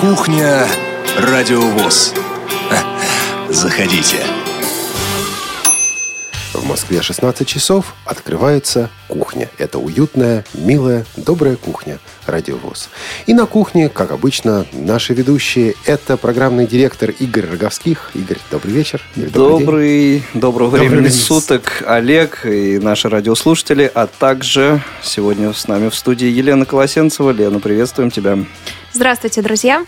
[0.00, 0.66] Кухня
[1.18, 2.14] Радиовоз.
[3.50, 4.16] Заходите.
[6.54, 9.50] В Москве 16 часов открывается кухня.
[9.58, 12.88] Это уютная, милая, добрая кухня «Радиовоз».
[13.26, 18.10] И на кухне, как обычно, наши ведущие– это программный директор Игорь Роговских.
[18.14, 19.02] Игорь, добрый вечер.
[19.16, 25.68] Или добрый, добрый доброго добрый времени суток, Олег и наши радиослушатели, а также сегодня с
[25.68, 27.32] нами в студии Елена Колосенцева.
[27.32, 28.38] Лена, приветствуем тебя.
[28.92, 29.84] Здравствуйте, друзья.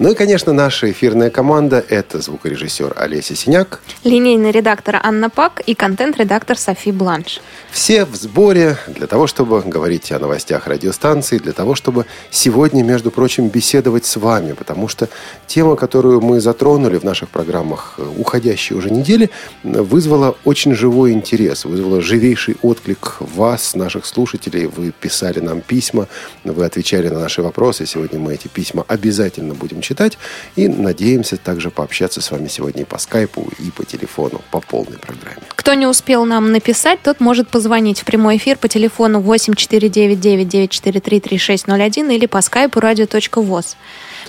[0.00, 5.76] Ну и, конечно, наша эфирная команда– это звукорежиссер Олеся Синяк, линейный редактор Анна Пак и
[5.76, 7.40] контент-редактор Софи Бланш.
[7.70, 13.12] Все в сборе для того, чтобы говорить о новостях радиостанции, для того, чтобы сегодня, между
[13.12, 15.08] прочим, беседовать с вами, потому что
[15.46, 19.30] тема, которую мы затронули в наших программах э, уходящей уже недели,
[19.62, 24.66] вызвала очень живой интерес, вызвала живейший отклик вас, наших слушателей.
[24.66, 26.08] Вы писали нам письма,
[26.42, 27.86] вы отвечали на наши вопросы.
[27.86, 30.18] Сегодня мы эти письма обязательно будем читать.
[30.56, 34.98] И надеемся также пообщаться с вами сегодня и по скайпу, и по телефону, по полной
[34.98, 35.40] программе.
[35.54, 42.26] Кто не успел нам написать, тот может позвонить в прямой эфир по телефону 8499-943-3601 или
[42.26, 43.76] по скайпу radio.voz.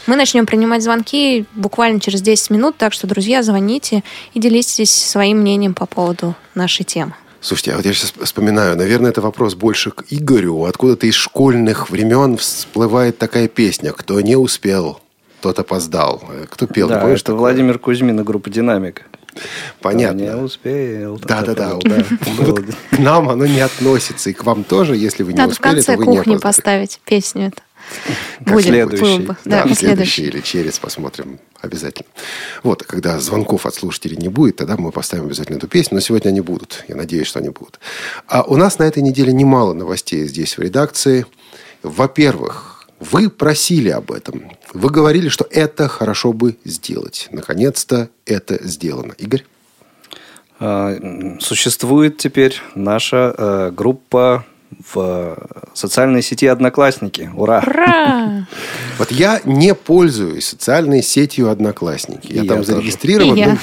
[0.07, 5.39] Мы начнем принимать звонки буквально через 10 минут, так что, друзья, звоните и делитесь своим
[5.39, 7.13] мнением по поводу нашей темы.
[7.45, 10.65] Слушайте, а вот я сейчас вспоминаю, наверное, это вопрос больше к Игорю.
[10.65, 14.99] Откуда-то из школьных времен всплывает такая песня «Кто не успел,
[15.45, 16.23] тот опоздал.
[16.49, 16.87] Кто пел?
[16.87, 17.37] Да, это такое?
[17.37, 19.03] Владимир Кузьмин и группа «Динамика».
[19.79, 20.19] Понятно.
[20.19, 21.19] Не успел.
[21.19, 21.77] Да, да, да.
[22.37, 25.81] Вот к нам оно не относится, и к вам тоже, если вы не Надо успели,
[25.81, 27.61] то вы не кухни поставить песню эту.
[28.39, 29.27] Как Будет следующий.
[29.45, 32.07] Да, да следующий или через посмотрим обязательно.
[32.63, 35.95] Вот, когда звонков от слушателей не будет, тогда мы поставим обязательно эту песню.
[35.95, 36.83] Но сегодня они будут.
[36.87, 37.79] Я надеюсь, что они будут.
[38.27, 41.27] А у нас на этой неделе немало новостей здесь в редакции.
[41.83, 44.51] Во-первых, вы просили об этом.
[44.75, 47.29] Вы говорили, что это хорошо бы сделать.
[47.31, 49.13] Наконец-то это сделано.
[49.17, 49.45] Игорь?
[50.59, 54.45] А, существует теперь наша э, группа
[54.93, 55.37] в
[55.73, 57.31] социальной сети Одноклассники.
[57.33, 57.63] Ура!
[57.65, 58.47] Ура!
[58.97, 62.31] Вот я не пользуюсь социальной сетью Одноклассники.
[62.31, 63.35] Я, я там зарегистрирован.
[63.35, 63.57] Я.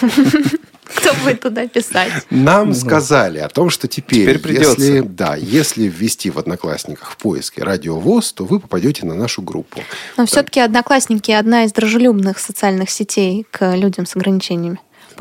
[0.94, 2.12] Кто будет туда писать?
[2.30, 7.16] Нам ну, сказали о том, что теперь, теперь если, да, если ввести в Одноклассниках в
[7.16, 9.80] поиске радиовоз, то вы попадете на нашу группу.
[10.16, 14.78] Но все-таки Одноклассники одна из дружелюбных социальных сетей к людям с ограничениями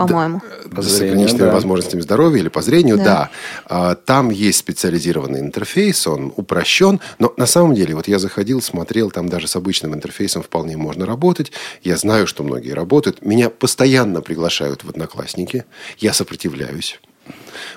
[0.07, 0.41] по-моему.
[0.65, 1.53] Да, с ограниченными да.
[1.53, 3.03] возможностями здоровья или по зрению, да.
[3.03, 3.29] да.
[3.65, 9.11] А, там есть специализированный интерфейс, он упрощен, но на самом деле, вот я заходил, смотрел,
[9.11, 11.51] там даже с обычным интерфейсом вполне можно работать.
[11.83, 13.23] Я знаю, что многие работают.
[13.25, 15.65] Меня постоянно приглашают в Одноклассники.
[15.97, 16.99] Я сопротивляюсь.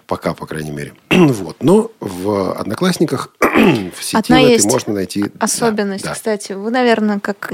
[0.06, 0.95] Пока, по крайней мере.
[1.11, 1.56] вот.
[1.62, 5.25] Но в Одноклассниках в сети Одна в этой можно найти...
[5.39, 6.15] Особенность, да, да.
[6.15, 6.53] кстати.
[6.53, 7.53] Вы, наверное, как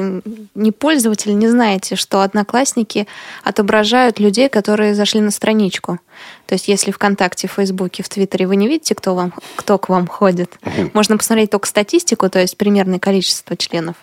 [0.55, 3.07] не пользователь, не знаете, что Одноклассники
[3.45, 5.99] отображают людей, которые зашли на страничку.
[6.47, 9.89] То есть, если ВКонтакте, в Фейсбуке, в Твиттере вы не видите, кто, вам, кто к
[9.89, 10.91] вам ходит, угу.
[10.95, 13.97] можно посмотреть только статистику, то есть примерное количество членов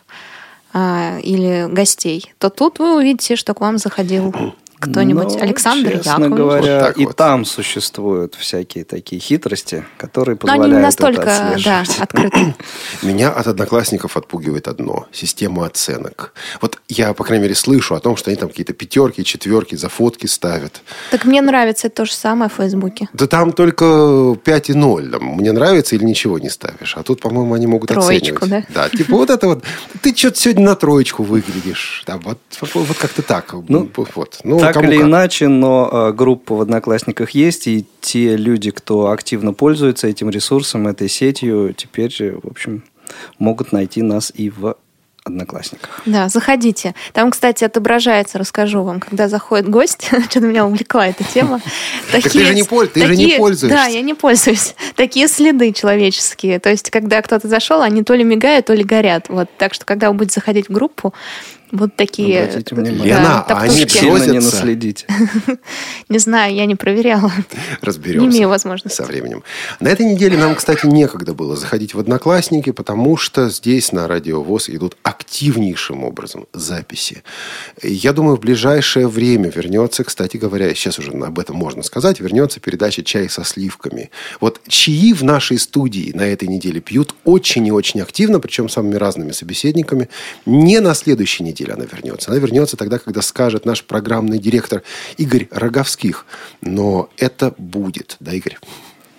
[0.73, 4.33] а, или гостей, то тут вы увидите, что к вам заходил
[4.79, 5.35] кто-нибудь?
[5.35, 6.37] Ну, Александр честно Яковлевич?
[6.37, 7.15] говоря, вот и вот.
[7.15, 12.55] там существуют всякие такие хитрости, которые позволяют Но они не настолько да, открыты.
[13.01, 16.33] Меня от одноклассников отпугивает одно– система оценок.
[16.61, 19.89] Вот я, по крайней мере, слышу о том, что они там какие-то пятерки, четверки за
[19.89, 20.81] фотки ставят.
[21.11, 23.09] Так мне нравится то же самое в Фейсбуке.
[23.13, 25.09] Да там только 5 и 0.
[25.09, 26.95] Там, мне нравится или ничего не ставишь.
[26.97, 28.67] А тут, по-моему, они могут Троечку, оценивать.
[28.73, 28.89] да?
[28.89, 29.63] Да, типа вот это вот.
[30.01, 32.03] Ты что-то сегодня на троечку выглядишь.
[32.05, 32.39] Да, вот,
[32.73, 33.53] вот как-то так.
[33.67, 34.39] Ну, вот.
[34.43, 35.05] ну так или как.
[35.05, 40.87] иначе, но э, группа в Одноклассниках есть, и те люди, кто активно пользуется этим ресурсом,
[40.87, 42.13] этой сетью, теперь,
[42.43, 42.83] в общем,
[43.39, 44.75] могут найти нас и в
[45.27, 46.01] Одноклассниках.
[46.05, 46.95] Да, заходите.
[47.13, 51.61] Там, кстати, отображается, расскажу вам, когда заходит гость, что-то меня увлекла эта тема.
[52.11, 53.67] Такие, ты же не пользуешься.
[53.67, 54.73] Да, я не пользуюсь.
[54.95, 56.59] Такие следы человеческие.
[56.59, 59.27] То есть, когда кто-то зашел, они то ли мигают, то ли горят.
[59.29, 59.49] Вот.
[59.57, 61.13] Так что, когда вы будете заходить в группу,
[61.71, 62.43] вот такие...
[62.43, 63.15] Обратите внимание.
[63.15, 65.05] Лена, а они сильно не наследить.
[66.09, 67.31] Не знаю, я не проверяла.
[67.81, 68.25] Разберемся.
[68.25, 68.95] Не имею возможности.
[68.95, 69.43] Со временем.
[69.81, 74.69] На этой неделе нам, кстати, некогда было заходить в Одноклассники, потому что здесь на Радиовоз
[74.69, 77.23] идут активнейшим образом записи.
[77.83, 82.61] Я думаю, в ближайшее время вернется, кстати говоря, сейчас уже об этом можно сказать, вернется
[82.61, 84.09] передача «Чай со сливками».
[84.39, 88.95] Вот чаи в нашей студии на этой неделе пьют очень и очень активно, причем самыми
[88.95, 90.07] разными собеседниками.
[90.45, 92.31] Не на следующей неделе неделе она вернется.
[92.31, 94.83] Она вернется тогда, когда скажет наш программный директор
[95.17, 96.25] Игорь Роговских.
[96.61, 98.57] Но это будет, да, Игорь?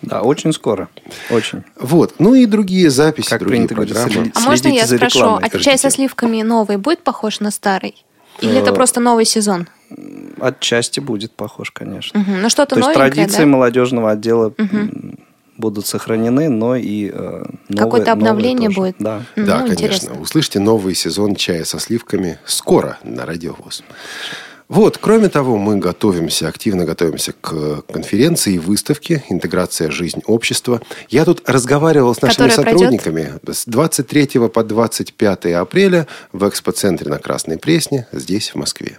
[0.02, 0.88] Да, очень скоро.
[1.31, 1.64] Очень.
[1.76, 2.14] Вот.
[2.19, 4.11] Ну и другие записи, как другие программы.
[4.12, 5.44] Говорить, а можно я спрошу, рекламой.
[5.44, 8.05] а чай со сливками новый будет похож на старый?
[8.41, 9.69] Или это э, просто новый сезон?
[10.41, 12.20] Отчасти будет похож, конечно.
[12.20, 12.31] Угу.
[12.31, 13.46] Ну что-то То есть традиции да?
[13.46, 15.17] молодежного отдела угу.
[15.58, 17.43] Будут сохранены, но и э,
[17.76, 18.96] Какое-то обновление будет?
[18.99, 19.72] Да, ну, да конечно.
[19.75, 20.20] Интересно.
[20.20, 23.82] Услышите новый сезон чая со сливками скоро на Радиовоз.
[24.69, 29.90] Вот, кроме того, мы готовимся, активно готовимся к конференции и выставке «Интеграция.
[29.90, 30.82] Жизнь общества».
[31.08, 33.56] Я тут разговаривал с нашими Которая сотрудниками пройдет?
[33.56, 38.99] с 23 по 25 апреля в экспоцентре на Красной Пресне здесь, в Москве.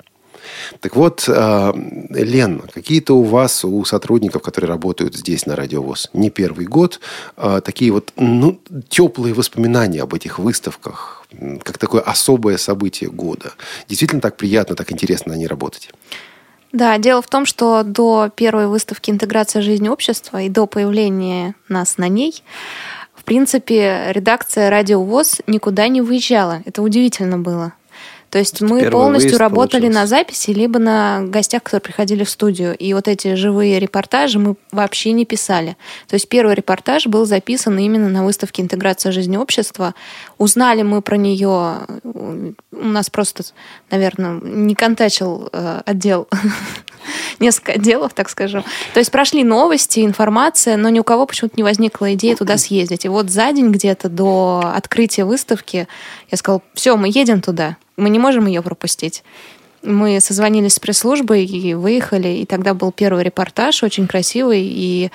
[0.80, 1.74] Так вот, а,
[2.10, 7.00] Лен, какие-то у вас, у сотрудников, которые работают здесь на Радиовоз, не первый год,
[7.38, 8.60] а, такие вот ну,
[8.90, 11.26] теплые воспоминания об этих выставках,
[11.64, 13.54] как такое особое событие года.
[13.88, 15.90] Действительно так приятно, так интересно на ней работать.
[16.72, 21.98] Да, дело в том, что до первой выставки «Интеграция жизни общества» и до появления нас
[21.98, 22.44] на ней,
[23.16, 26.62] в принципе, редакция «Радио ВОЗ» никуда не выезжала.
[26.66, 27.74] Это удивительно было.
[28.30, 30.00] То есть мы Первый полностью работали получился.
[30.02, 32.78] на записи, либо на гостях, которые приходили в студию.
[32.78, 35.78] И вот эти живые репортажи мы вообще не писали.
[36.08, 39.96] То есть первый репортаж был записан именно на выставке «Интеграция жизни общества».
[40.38, 43.44] Узнали мы про нее, у нас просто,
[43.90, 46.28] наверное, не контачил э, отдел
[47.40, 48.64] несколько отделов, так скажем.
[48.94, 53.06] То есть прошли новости, информация, но ни у кого почему-то не возникла идея туда съездить.
[53.06, 55.88] И вот за день где-то до открытия выставки
[56.30, 57.78] я сказала, все, мы едем туда.
[58.00, 59.24] Мы не можем ее пропустить.
[59.82, 65.10] Мы созвонились с пресс-службой и выехали, и тогда был первый репортаж, очень красивый и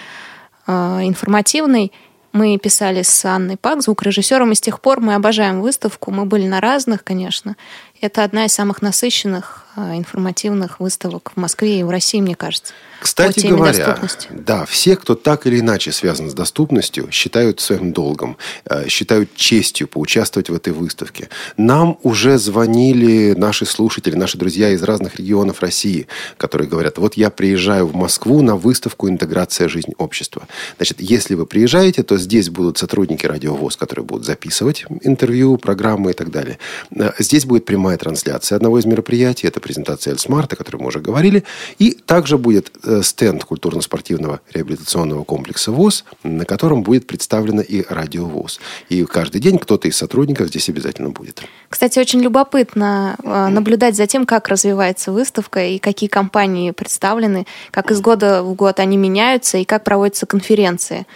[0.67, 1.93] э, информативный.
[2.33, 6.11] Мы писали с Анной Пак, звукорежиссером, и с тех пор мы обожаем выставку.
[6.11, 7.57] Мы были на разных, конечно.
[8.01, 12.75] Это одна из самых насыщенных э, информативных выставок в Москве и в России, мне кажется.
[13.01, 13.99] Кстати говоря,
[14.31, 19.89] да, все, кто так или иначе связан с доступностью, считают своим долгом, э, считают честью
[19.89, 21.29] поучаствовать в этой выставке.
[21.59, 26.07] Нам уже звонили наши слушатели, наши друзья из разных регионов России,
[26.39, 29.69] которые говорят, вот я приезжаю в Москву на выставку «Интеграция.
[29.69, 30.49] Жизнь общества».
[30.77, 36.15] Значит, если вы приезжаете, то здесь будут сотрудники радиовоз, которые будут записывать интервью, программы и
[36.15, 36.59] так далее.
[36.91, 41.01] Э, здесь будет прямая трансляция одного из мероприятий, это презентация Эльсмарта, о которой мы уже
[41.01, 41.45] говорили,
[41.79, 48.25] и также будет э, стенд культурно-спортивного реабилитационного комплекса ВОЗ, на котором будет представлена и радио
[48.27, 48.61] ВОЗ.
[48.89, 51.43] И каждый день кто-то из сотрудников здесь обязательно будет.
[51.69, 57.91] Кстати, очень любопытно э, наблюдать за тем, как развивается выставка и какие компании представлены, как
[57.91, 61.07] из года в год они меняются и как проводятся конференции.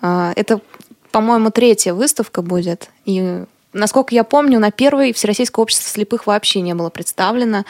[0.00, 0.60] Э, это,
[1.10, 2.90] по-моему, третья выставка будет.
[3.04, 7.64] И Насколько я помню, на первой Всероссийское общество слепых вообще не было представлено.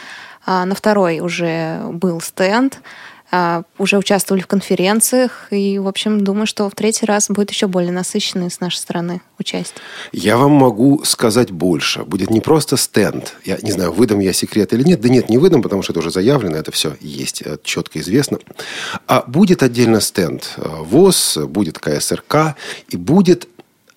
[0.45, 2.81] А на второй уже был стенд.
[3.35, 5.47] А, уже участвовали в конференциях.
[5.49, 9.21] И, в общем, думаю, что в третий раз будет еще более насыщенный с нашей стороны
[9.39, 9.81] участие.
[10.11, 12.03] Я вам могу сказать больше.
[12.03, 13.35] Будет не просто стенд.
[13.43, 15.01] Я не знаю, выдам я секрет или нет.
[15.01, 18.37] Да нет, не выдам, потому что это уже заявлено, это все есть, четко известно.
[19.07, 22.55] А будет отдельно стенд ВОЗ, будет КСРК,
[22.89, 23.47] и будет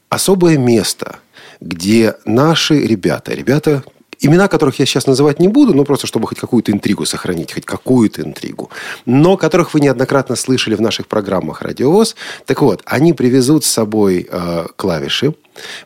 [0.09, 1.19] особое место,
[1.61, 3.83] где наши ребята, ребята,
[4.21, 7.65] имена которых я сейчас называть не буду, но просто чтобы хоть какую-то интригу сохранить, хоть
[7.65, 8.71] какую-то интригу,
[9.05, 12.17] но которых вы неоднократно слышали в наших программах «Радиовоз».
[12.47, 15.35] Так вот, они привезут с собой э, клавиши,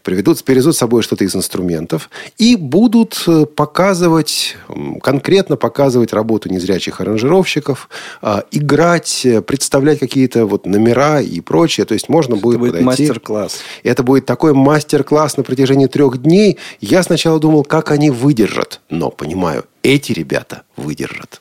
[0.03, 4.57] приведут, привезут с собой что-то из инструментов и будут э, показывать,
[5.03, 7.89] конкретно показывать работу незрячих аранжировщиков,
[8.23, 11.87] а, играть, э, представлять какие-то вот номера и прочее.
[11.87, 13.03] То есть можно будет, будет подойти.
[13.03, 13.59] мастер-класс.
[13.83, 16.59] Это будет такой мастер-класс на протяжении трех дней.
[16.81, 18.81] Я сначала думал, как они выдержат.
[18.91, 21.41] Но понимаю, эти ребята выдержат.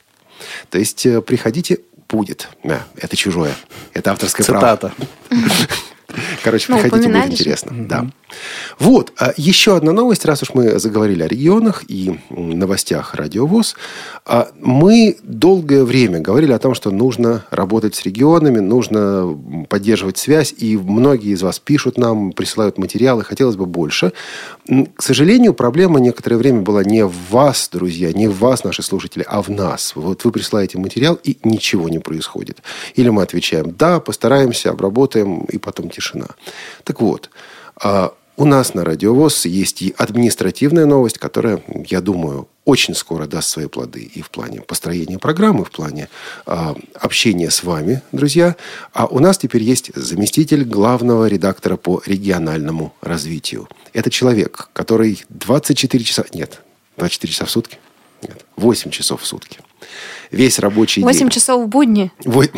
[0.70, 1.78] То есть э, приходите,
[2.10, 2.48] будет.
[2.64, 3.54] Да, это чужое.
[3.94, 4.92] Это авторское Цитата.
[5.28, 5.44] право.
[6.42, 7.72] Короче, ну, приходите, будет интересно.
[7.88, 8.06] Да.
[8.78, 13.76] Вот, а еще одна новость, раз уж мы заговорили о регионах и новостях радиовоз.
[14.24, 19.36] А мы долгое время говорили о том, что нужно работать с регионами, нужно
[19.68, 24.12] поддерживать связь, и многие из вас пишут нам, присылают материалы, хотелось бы больше.
[24.70, 29.24] К сожалению, проблема некоторое время была не в вас, друзья, не в вас, наши слушатели,
[29.26, 29.96] а в нас.
[29.96, 32.62] Вот вы присылаете материал, и ничего не происходит.
[32.94, 36.28] Или мы отвечаем «да», постараемся, обработаем, и потом тишина.
[36.84, 37.30] Так вот,
[37.82, 43.50] а у нас на Радиовоз есть и административная новость, которая, я думаю, очень скоро даст
[43.50, 46.08] свои плоды и в плане построения программы, в плане
[46.46, 48.56] э, общения с вами, друзья.
[48.94, 53.68] А у нас теперь есть заместитель главного редактора по региональному развитию.
[53.92, 56.24] Это человек, который 24 часа...
[56.32, 56.62] Нет,
[56.96, 57.76] 24 часа в сутки?
[58.22, 59.58] Нет, 8 часов в сутки.
[60.30, 61.26] Весь рабочий 8 день.
[61.26, 62.12] 8 часов в будни.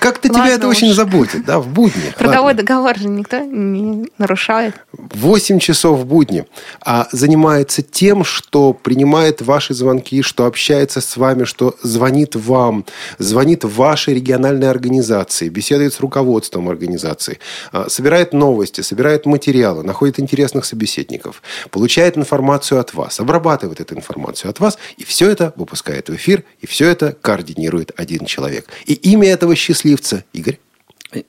[0.00, 2.12] Как-то тебя это очень заботит, да, в будни.
[2.18, 4.74] Трудовой договор же никто не нарушает.
[4.92, 6.44] 8 часов в будни.
[6.80, 12.84] А занимается тем, что принимает ваши звонки, что общается с вами, что звонит вам,
[13.18, 17.38] звонит вашей региональной организации, беседует с руководством организации,
[17.72, 24.50] а, собирает новости, собирает материалы, находит интересных собеседников, получает информацию от вас, обрабатывает эту информацию
[24.50, 28.66] от вас, и все это выпускает в эфир, и все это координирует один человек.
[28.86, 30.58] И имя этого счастливца Игорь?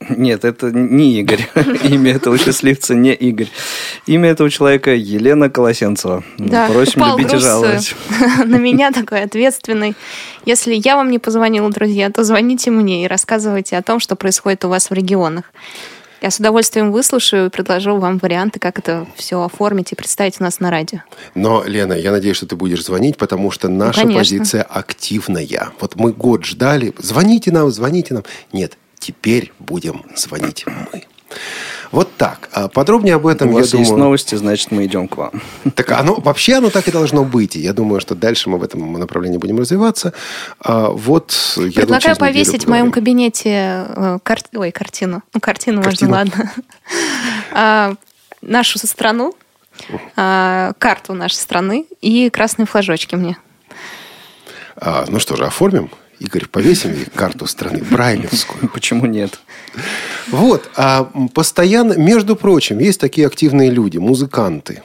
[0.09, 1.47] Нет, это не Игорь.
[1.83, 3.47] Имя этого счастливца не Игорь.
[4.07, 6.21] Имя этого человека Елена Колосенцева.
[6.37, 7.95] Да, Просим любить и жаловать.
[8.45, 9.95] На меня такой ответственный.
[10.43, 14.65] Если я вам не позвонила, друзья, то звоните мне и рассказывайте о том, что происходит
[14.65, 15.45] у вас в регионах.
[16.21, 20.43] Я с удовольствием выслушаю и предложу вам варианты, как это все оформить и представить у
[20.43, 20.99] нас на радио.
[21.33, 25.71] Но, Лена, я надеюсь, что ты будешь звонить, потому что наша ну, позиция активная.
[25.79, 26.93] Вот мы год ждали.
[26.97, 28.23] Звоните нам, звоните нам.
[28.51, 31.03] Нет, теперь будем звонить мы.
[31.91, 32.49] Вот так.
[32.53, 34.05] А подробнее об этом, У вас я есть думаю...
[34.05, 35.41] новости, значит, мы идем к вам.
[35.75, 37.55] Так оно, вообще оно так и должно быть.
[37.55, 40.13] И я думаю, что дальше мы в этом направлении будем развиваться.
[40.59, 44.39] А вот, я Предлагаю думаю, повесить в моем кабинете э, кар...
[44.53, 45.23] Ой, картину.
[45.33, 46.11] Ну, картину, картину.
[46.11, 46.51] можно, ладно.
[47.51, 47.93] а,
[48.41, 49.33] нашу страну,
[50.15, 53.37] карту нашей страны и красные флажочки мне.
[55.07, 55.89] Ну что же, оформим?
[56.19, 58.69] Игорь, повесим ей карту страны, брайлевскую.
[58.73, 59.39] Почему нет?
[60.27, 60.69] Вот.
[60.75, 64.81] А постоянно, между прочим, есть такие активные люди, музыканты.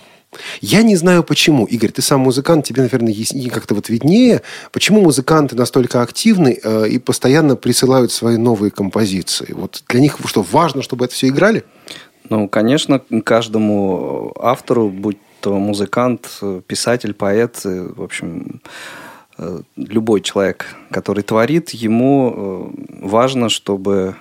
[0.61, 1.65] Я не знаю почему.
[1.65, 3.15] Игорь, ты сам музыкант, тебе, наверное,
[3.51, 4.43] как-то вот виднее.
[4.73, 9.53] Почему музыканты настолько активны э, и постоянно присылают свои новые композиции?
[9.53, 11.65] Вот для них что, важно, чтобы это все играли?
[12.31, 18.61] Ну, конечно, каждому автору, будь то музыкант, писатель, поэт, э, в общем,
[19.37, 24.15] Э, любой человек, который творит, ему э, важно, чтобы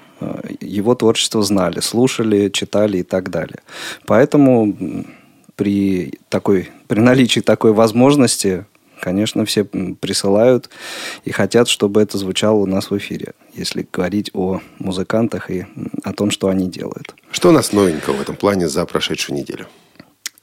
[0.62, 3.60] его творчество знали, слушали, читали и так далее.
[4.06, 5.06] Поэтому
[5.56, 8.65] при, такой, при наличии такой возможности,
[9.00, 10.70] конечно, все присылают
[11.25, 15.65] и хотят, чтобы это звучало у нас в эфире, если говорить о музыкантах и
[16.03, 17.15] о том, что они делают.
[17.32, 19.68] Что у нас новенького в этом плане за прошедшую неделю?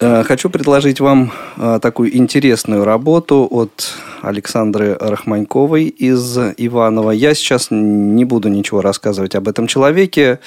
[0.02, 7.10] Э, хочу предложить вам э, такую интересную работу от Александры Рахманьковой из Иванова.
[7.10, 10.40] Я сейчас не буду ничего рассказывать об этом человеке.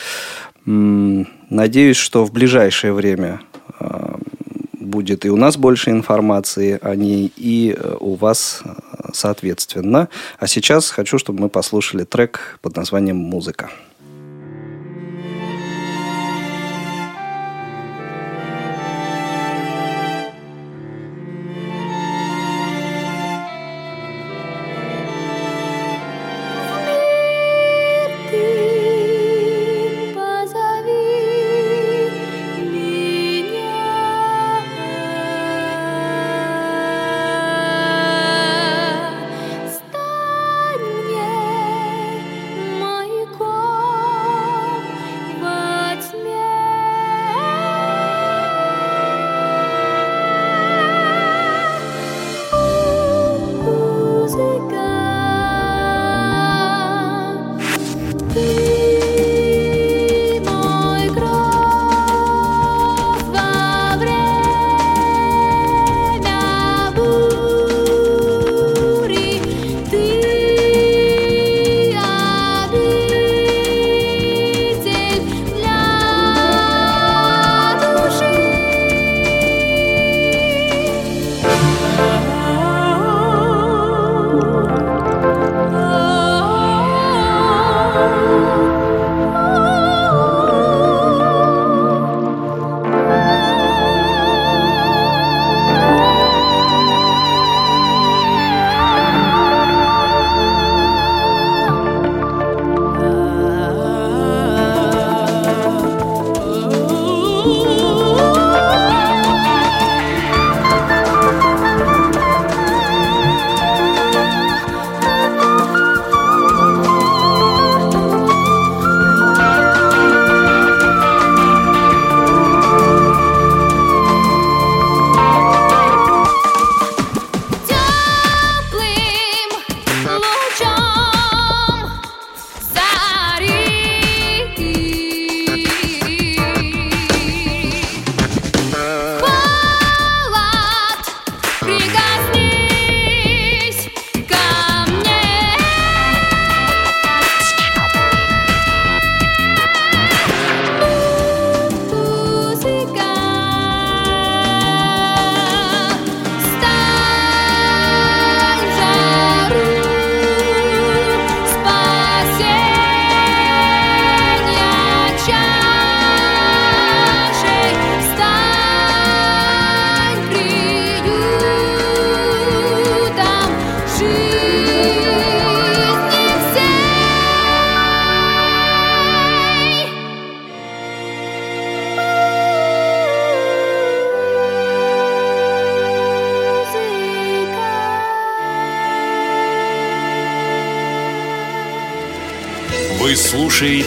[0.66, 3.42] Надеюсь, что в ближайшее время
[3.80, 4.16] э,
[4.80, 8.64] будет и у нас больше информации о ней, и у вас
[9.14, 10.10] соответственно.
[10.40, 13.70] А сейчас хочу, чтобы мы послушали трек под названием «Музыка».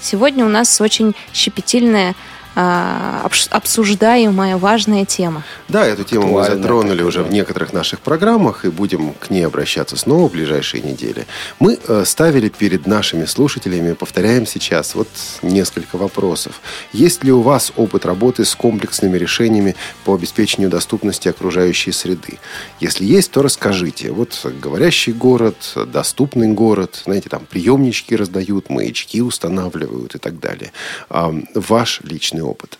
[0.00, 2.14] Сегодня у нас очень щепетильная
[2.54, 5.42] а, обсуждаемая важная тема.
[5.68, 9.46] Да, эту тему Актуально, мы затронули уже в некоторых наших программах и будем к ней
[9.46, 11.26] обращаться снова в ближайшие недели.
[11.58, 15.08] Мы э, ставили перед нашими слушателями, повторяем сейчас, вот
[15.40, 16.60] несколько вопросов.
[16.92, 22.38] Есть ли у вас опыт работы с комплексными решениями по обеспечению доступности окружающей среды?
[22.80, 24.10] Если есть, то расскажите.
[24.10, 30.72] Вот говорящий город, доступный город, знаете, там приемнички раздают, маячки устанавливают и так далее.
[31.08, 32.78] Ваш личный опыт.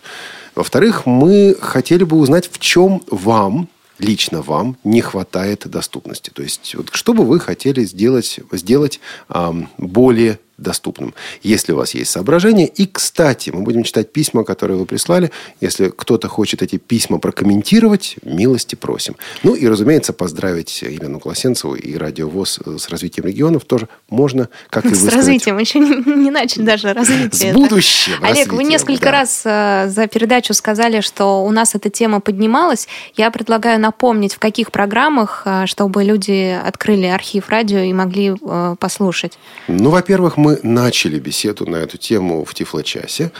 [0.55, 6.29] Во-вторых, мы хотели бы узнать, в чем вам лично вам не хватает доступности.
[6.29, 8.99] То есть, вот, что бы вы хотели сделать, сделать
[9.29, 12.67] эм, более доступным, если у вас есть соображения.
[12.67, 15.31] И, кстати, мы будем читать письма, которые вы прислали.
[15.61, 19.15] Если кто-то хочет эти письма прокомментировать, милости просим.
[19.43, 24.85] Ну и, разумеется, поздравить Елену Колосенцеву и Радио ВОЗ с развитием регионов тоже можно, как
[24.85, 25.57] и вы С развитием.
[25.57, 27.51] Еще не, не начали даже развитие.
[27.51, 29.11] С будущим Олег, вы несколько да.
[29.11, 32.87] раз э, за передачу сказали, что у нас эта тема поднималась.
[33.15, 38.75] Я предлагаю напомнить, в каких программах, э, чтобы люди открыли архив радио и могли э,
[38.79, 39.37] послушать.
[39.67, 43.31] Ну, во-первых, мы начали беседу на эту тему в Тифлочасе.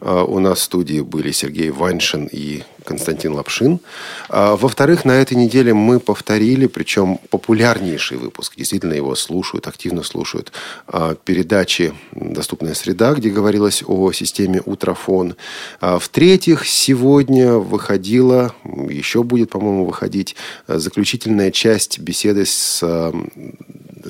[0.00, 3.80] А, у нас в студии были Сергей Ваншин и Константин Лапшин.
[4.28, 10.52] А, во-вторых, на этой неделе мы повторили, причем популярнейший выпуск, действительно его слушают, активно слушают,
[10.86, 15.34] а, передачи «Доступная среда», где говорилось о системе Утрофон.
[15.80, 18.54] В-третьих, сегодня выходила,
[18.88, 20.36] еще будет, по-моему, выходить
[20.68, 23.12] заключительная часть беседы с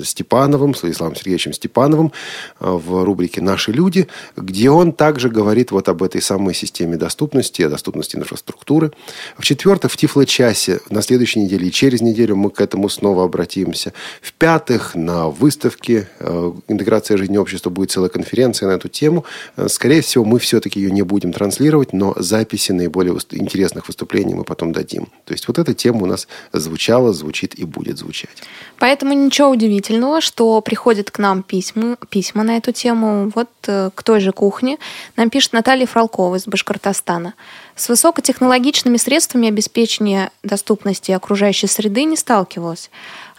[0.04, 2.12] Степановым, с Владиславом Сергеевичем Степановым
[2.60, 7.62] э, в рубрике «Наши люди», где он также говорит вот об этой самой системе доступности,
[7.62, 8.92] о доступности инфраструктуры.
[9.36, 13.92] В-четвертых, в Тифло-часе на следующей неделе и через неделю мы к этому снова обратимся.
[14.20, 19.24] В-пятых, на выставке э, «Интеграция жизни общества» будет целая конференция на эту тему.
[19.56, 24.44] Э, скорее всего, мы все-таки ее не будем транслировать, но записи наиболее интересных выступлений мы
[24.44, 25.08] потом дадим.
[25.24, 28.30] То есть вот эта тема у нас звучала, звучит и будет звучать.
[28.78, 33.30] Поэтому ничего удивительного удивительного, что приходят к нам письма, письма на эту тему.
[33.34, 34.78] Вот э, к той же кухне
[35.16, 37.34] нам пишет Наталья Фролкова из Башкортостана.
[37.74, 42.90] С высокотехнологичными средствами обеспечения доступности окружающей среды не сталкивалась.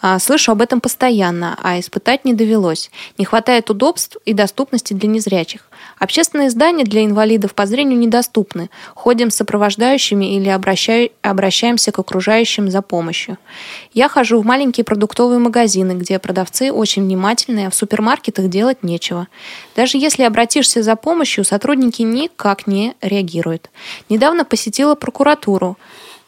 [0.06, 2.92] А, слышу об этом постоянно, а испытать не довелось.
[3.18, 5.70] Не хватает удобств и доступности для незрячих.
[5.98, 8.70] Общественные здания для инвалидов по зрению недоступны.
[8.96, 13.38] Ходим с сопровождающими или обращай, обращаемся к окружающим за помощью.
[13.94, 19.30] Я хожу в маленькие продуктовые магазины, где продавцы очень внимательные, а в супермаркетах делать нечего.
[19.78, 23.70] Даже если обратишься за помощью, сотрудники никак не реагируют.
[24.10, 25.78] Недавно посетила прокуратуру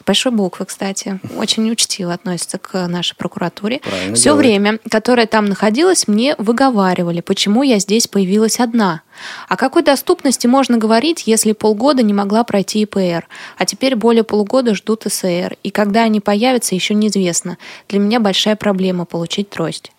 [0.06, 3.80] большой буквы, кстати, очень учтиво относится к нашей прокуратуре.
[3.80, 4.46] Правильно Все делает.
[4.46, 9.02] время, которое там находилось, мне выговаривали, почему я здесь появилась одна.
[9.48, 14.76] О какой доступности можно говорить, если полгода не могла пройти ИПР, а теперь более полугода
[14.76, 17.58] ждут СР, и когда они появятся, еще неизвестно.
[17.88, 19.92] Для меня большая проблема получить трость.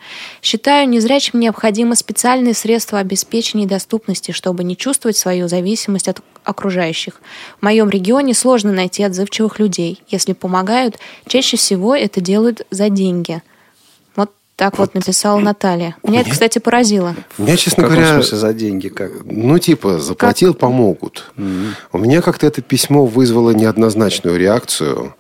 [0.43, 7.21] Считаю, незрячим необходимы специальные средства обеспечения доступности, чтобы не чувствовать свою зависимость от окружающих.
[7.61, 10.03] В моем регионе сложно найти отзывчивых людей.
[10.09, 13.43] Если помогают, чаще всего это делают за деньги–
[14.57, 15.97] так вот, вот написала Наталья.
[16.03, 17.15] Меня, Меня это, кстати, поразило.
[17.37, 18.15] Меня, честно в говоря...
[18.15, 18.89] смысле за деньги?
[18.89, 19.13] Как?
[19.27, 20.61] Ну, типа, заплатил, как?
[20.61, 21.31] помогут.
[21.37, 21.69] Mm-hmm.
[21.93, 25.15] У меня как-то это письмо вызвало неоднозначную реакцию.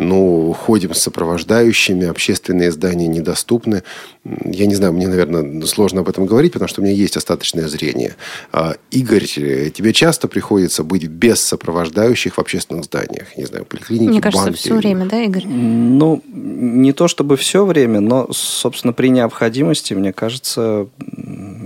[0.00, 3.82] Ну, ходим с сопровождающими, общественные здания недоступны.
[4.24, 7.68] Я не знаю, мне, наверное, сложно об этом говорить, потому что у меня есть остаточное
[7.68, 8.16] зрение.
[8.50, 13.36] А, Игорь, тебе часто приходится быть без сопровождающих в общественных зданиях?
[13.36, 14.58] Не знаю, поликлиники, Мне кажется, банки?
[14.58, 15.46] все время, да, Игорь?
[15.46, 20.88] Ну, не то чтобы все время, но, собственно, при необходимости, мне кажется,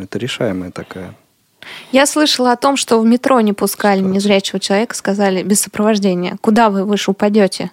[0.03, 1.15] это решаемая такая
[1.93, 6.37] я слышала о том, что в метро не пускали незрячего человека, сказали без сопровождения.
[6.41, 7.71] Куда вы выше упадете?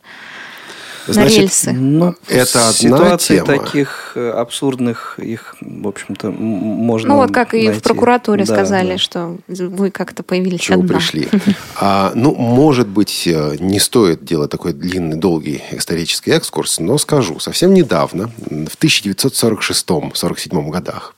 [1.08, 1.72] Значит, на рельсы.
[1.72, 3.48] Ну, это одна ситуации тема.
[3.48, 7.10] таких э, абсурдных их, в общем-то, можно.
[7.10, 7.68] Ну вот как найти.
[7.68, 8.98] и в прокуратуре да, сказали, да.
[8.98, 10.62] что вы как-то появились.
[10.62, 10.96] Чего одна.
[10.96, 11.28] пришли?
[11.84, 17.40] А, ну, может быть, э, не стоит делать такой длинный, долгий исторический экскурс, но скажу,
[17.40, 21.16] совсем недавно, в 1946-47 годах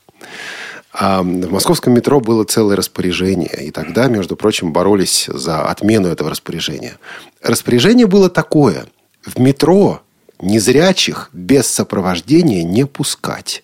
[0.96, 3.66] а в московском метро было целое распоряжение.
[3.66, 6.98] И тогда, между прочим, боролись за отмену этого распоряжения.
[7.42, 8.86] Распоряжение было такое.
[9.24, 10.00] В метро
[10.40, 13.62] незрячих без сопровождения не пускать.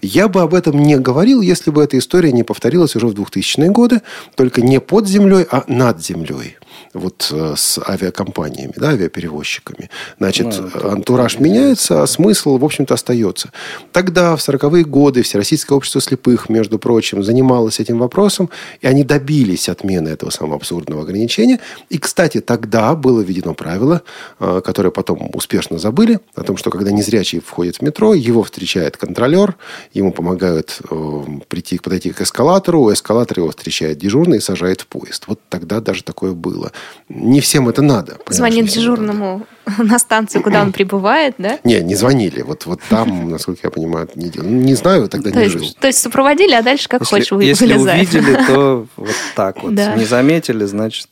[0.00, 3.70] Я бы об этом не говорил, если бы эта история не повторилась уже в 2000-е
[3.70, 4.02] годы,
[4.36, 6.56] только не под землей, а над землей
[6.94, 9.90] вот э, с авиакомпаниями, да, авиаперевозчиками.
[10.18, 13.50] Значит, ну, антураж меняется, а смысл, в общем-то, остается.
[13.92, 19.68] Тогда, в 40-е годы, Всероссийское общество слепых, между прочим, занималось этим вопросом, и они добились
[19.68, 21.60] отмены этого самого абсурдного ограничения.
[21.88, 24.02] И, кстати, тогда было введено правило,
[24.38, 28.96] э, которое потом успешно забыли, о том, что когда незрячий входит в метро, его встречает
[28.96, 29.56] контролер,
[29.92, 34.86] ему помогают э, прийти, подойти к эскалатору, у эскалатора его встречает дежурный и сажает в
[34.86, 35.24] поезд.
[35.26, 36.61] Вот тогда даже такое было.
[37.08, 38.18] Не всем это надо.
[38.28, 39.84] Звонит дежурному надо.
[39.92, 41.58] на станцию, куда он прибывает, да?
[41.64, 42.42] Не, не звонили.
[42.42, 44.48] Вот, вот там, насколько я понимаю, не делали.
[44.48, 45.76] Ну, не знаю, тогда то не есть, жил.
[45.80, 47.98] То есть сопроводили, а дальше как если, хочешь вы, Если вылезай.
[47.98, 49.74] увидели, то вот так вот.
[49.74, 49.94] Да.
[49.94, 51.08] Не заметили, значит...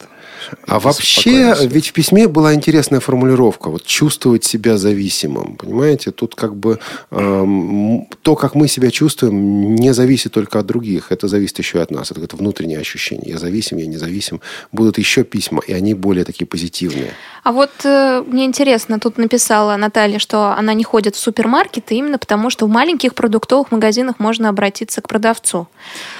[0.66, 3.70] А вообще, ведь в письме была интересная формулировка.
[3.70, 5.57] Вот чувствовать себя зависимым.
[5.57, 6.79] Понимаете, тут как бы
[7.11, 11.12] эм, то, как мы себя чувствуем, не зависит только от других.
[11.12, 12.11] Это зависит еще и от нас.
[12.11, 13.33] Это, это внутреннее ощущение.
[13.33, 14.40] Я зависим, я независим.
[14.72, 17.12] Будут еще письма, и они более такие позитивные.
[17.42, 22.18] А вот э, мне интересно, тут написала Наталья, что она не ходит в супермаркеты именно
[22.18, 25.68] потому, что в маленьких продуктовых магазинах можно обратиться к продавцу.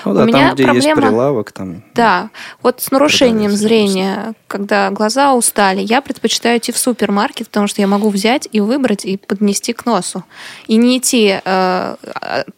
[0.05, 0.89] Ну, да, У меня там, где проблема...
[0.89, 1.83] есть прилавок, там.
[1.95, 2.31] Да,
[2.63, 4.33] вот с нарушением зрения, yeah.
[4.51, 9.05] Когда глаза устали, я предпочитаю идти в супермаркет, потому что я могу взять и выбрать
[9.05, 10.25] и поднести к носу.
[10.67, 11.97] И не идти э, а,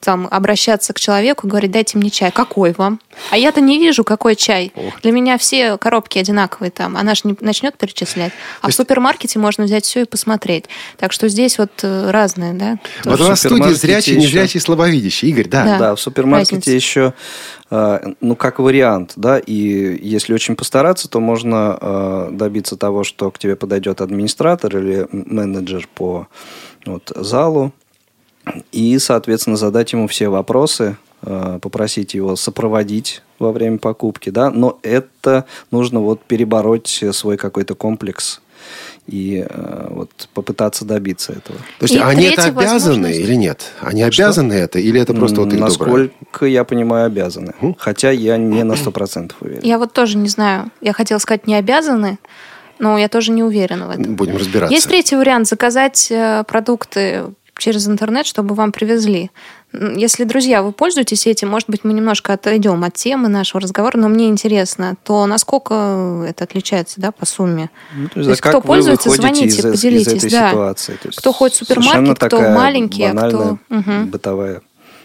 [0.01, 2.33] там обращаться к человеку и говорить, дайте мне чай.
[2.33, 2.99] Какой вам?
[3.31, 4.73] А я-то не вижу, какой чай.
[4.75, 5.03] Ох.
[5.03, 6.97] Для меня все коробки одинаковые там.
[6.97, 8.33] Она же не начнет перечислять.
[8.63, 8.79] А есть...
[8.79, 10.65] в супермаркете можно взять все и посмотреть.
[10.97, 12.79] Так что здесь вот э, разное, да?
[13.05, 14.23] Вот у нас в студии зрячий, еще...
[14.23, 15.29] незрячий, слабовидящий.
[15.29, 15.65] Игорь, да.
[15.65, 16.71] Да, да в супермаркете Разница.
[16.71, 17.15] еще,
[17.71, 23.31] э, ну, как вариант, да, и если очень постараться, то можно э, добиться того, что
[23.31, 26.29] к тебе подойдет администратор или менеджер по
[26.87, 27.73] вот, залу,
[28.73, 35.45] и, соответственно, задать ему все вопросы, попросить его сопроводить во время покупки, да, но это
[35.71, 38.41] нужно вот перебороть свой какой-то комплекс
[39.07, 41.59] и э, вот попытаться добиться этого.
[41.79, 43.73] То есть и они это обязаны или нет?
[43.81, 44.63] Они обязаны Что?
[44.65, 46.51] это или это просто вот их Насколько доброе?
[46.51, 47.53] я понимаю, обязаны.
[47.61, 47.75] Хм?
[47.79, 49.61] Хотя я не на сто процентов уверен.
[49.63, 50.71] Я вот тоже не знаю.
[50.81, 52.19] Я хотела сказать не обязаны,
[52.79, 54.15] но я тоже не уверена в этом.
[54.15, 54.75] Будем разбираться.
[54.75, 57.25] Есть третий вариант заказать э, продукты
[57.59, 59.31] через интернет, чтобы вам привезли.
[59.73, 64.09] Если, друзья, вы пользуетесь этим, может быть, мы немножко отойдем от темы нашего разговора, но
[64.09, 67.71] мне интересно, то насколько это отличается да, по сумме?
[67.95, 70.25] Ну, то есть, то есть кто пользуется, звоните, из, поделитесь.
[70.25, 70.51] Из да.
[70.51, 70.93] ситуации.
[70.97, 73.59] То есть кто ходит в супермаркет, кто маленький, а кто...
[73.71, 74.07] Угу.
[74.07, 74.61] бытовая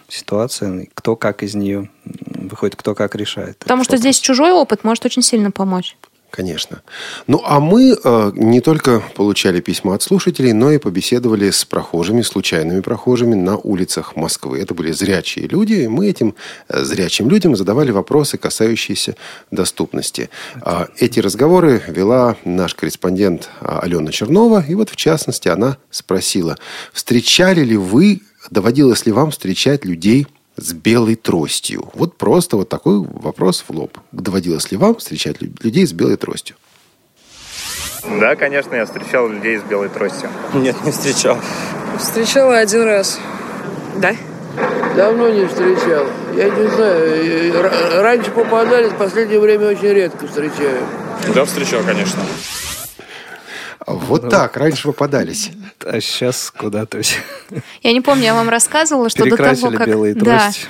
[0.09, 3.57] ситуация, кто как из нее выходит, кто как решает.
[3.59, 4.01] Потому что вопрос.
[4.01, 5.97] здесь чужой опыт может очень сильно помочь.
[6.37, 6.83] Конечно.
[7.25, 12.21] Ну, а мы э, не только получали письма от слушателей, но и побеседовали с прохожими,
[12.21, 14.59] случайными прохожими на улицах Москвы.
[14.59, 16.35] Это были зрячие люди, и мы этим
[16.69, 19.15] э, зрячим людям задавали вопросы, касающиеся
[19.49, 20.29] доступности.
[20.63, 26.55] Э, эти разговоры вела наш корреспондент а, Алена Чернова, и вот, в частности, она спросила,
[26.93, 28.21] встречали ли вы,
[28.51, 31.89] доводилось ли вам встречать людей с белой тростью?
[31.93, 33.97] Вот просто вот такой вопрос в лоб.
[34.11, 36.55] Доводилось ли вам встречать людей с белой тростью?
[38.19, 40.29] Да, конечно, я встречал людей с белой тростью.
[40.53, 41.37] Нет, не встречал.
[41.99, 43.19] Встречала один раз.
[43.97, 44.15] Да?
[44.95, 46.07] Давно не встречал.
[46.35, 48.01] Я не знаю.
[48.01, 50.83] Раньше попадались, в последнее время очень редко встречаю.
[51.33, 52.21] Да, встречал, конечно.
[53.87, 55.51] Вот так, раньше попадались.
[55.85, 57.01] А сейчас куда-то...
[57.83, 59.87] Я не помню, я вам рассказывала, что до того, как...
[59.87, 60.65] белые трости.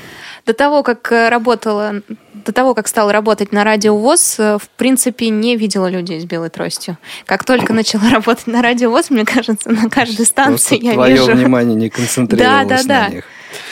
[0.45, 2.01] до того, как работала,
[2.34, 6.49] до того, как стала работать на радио ВОЗ, в принципе, не видела людей с белой
[6.49, 6.97] тростью.
[7.25, 11.13] Как только начала работать на радио ВОЗ, мне кажется, на каждой станции Просто я твое
[11.13, 11.23] вижу...
[11.23, 13.10] твое внимание не концентрировалось да, да, на да.
[13.15, 13.23] них.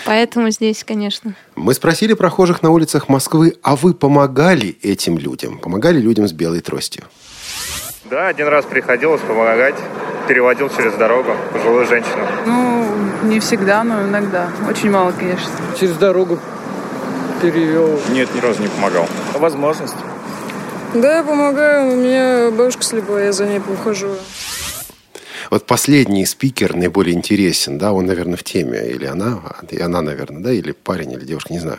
[0.05, 1.35] Поэтому здесь, конечно.
[1.55, 5.59] Мы спросили прохожих на улицах Москвы, а вы помогали этим людям?
[5.59, 7.03] Помогали людям с белой тростью?
[8.07, 9.73] Да, один раз приходилось помогать,
[10.27, 12.23] переводил через дорогу пожилую женщину.
[12.45, 12.85] Ну,
[13.23, 14.47] не всегда, но иногда.
[14.69, 15.49] Очень мало, конечно.
[15.79, 16.37] Через дорогу
[17.41, 17.99] перевел.
[18.09, 19.07] Нет, ни разу не помогал.
[19.33, 19.95] Возможность.
[20.93, 21.93] Да, я помогаю.
[21.93, 24.09] У меня бабушка слепая, я за ней ухожу.
[25.55, 28.89] Вот последний спикер наиболее интересен, да, он, наверное, в теме.
[28.89, 29.39] Или она,
[29.71, 31.77] и она, наверное, да, или парень, или девушка, не знаю.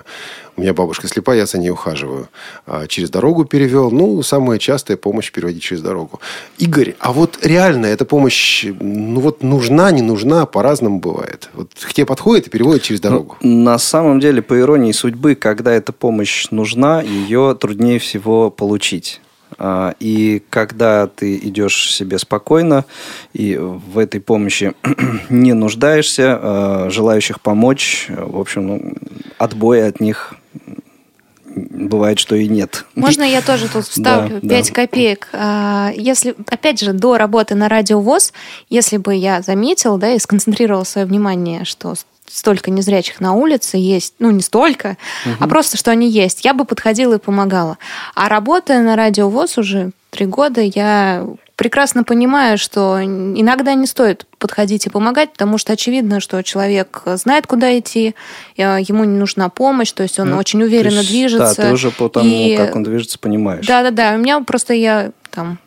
[0.57, 2.31] У меня бабушка слепая, я за ней ухаживаю.
[2.65, 3.91] А через дорогу перевел.
[3.91, 6.21] Ну, самая частая помощь переводить через дорогу.
[6.57, 11.51] Игорь, а вот реально эта помощь, ну вот нужна, не нужна, по-разному бывает.
[11.53, 13.37] Вот к тебе подходит и переводит через ну, дорогу.
[13.43, 19.21] Ну, на самом деле, по иронии судьбы, когда эта помощь нужна, ее труднее всего получить.
[19.59, 22.85] А, и когда ты идешь себе спокойно
[23.32, 24.74] и в этой помощи
[25.30, 28.94] не нуждаешься, а, желающих помочь, в общем, ну,
[29.38, 30.35] отбоя от них
[31.56, 32.85] бывает, что и нет.
[32.94, 34.74] Можно я тоже тут вставлю да, 5 да.
[34.74, 35.28] копеек?
[35.32, 38.32] А, если, опять же, до работы на радио ВОЗ,
[38.68, 41.94] если бы я заметил, да, и сконцентрировал свое внимание, что
[42.31, 45.35] столько незрячих на улице есть, ну не столько, угу.
[45.41, 47.79] а просто что они есть, я бы подходила и помогала.
[48.15, 54.27] А работая на радио ВОЗ уже три года, я прекрасно понимаю, что иногда не стоит
[54.39, 58.15] подходить и помогать, потому что очевидно, что человек знает, куда идти,
[58.57, 61.57] э, ему не нужна помощь, то есть он ну, очень уверенно есть, движется.
[61.57, 62.57] Да, ты уже по тому, и...
[62.57, 63.67] как он движется, понимаешь.
[63.67, 65.59] Да-да-да, у меня просто я там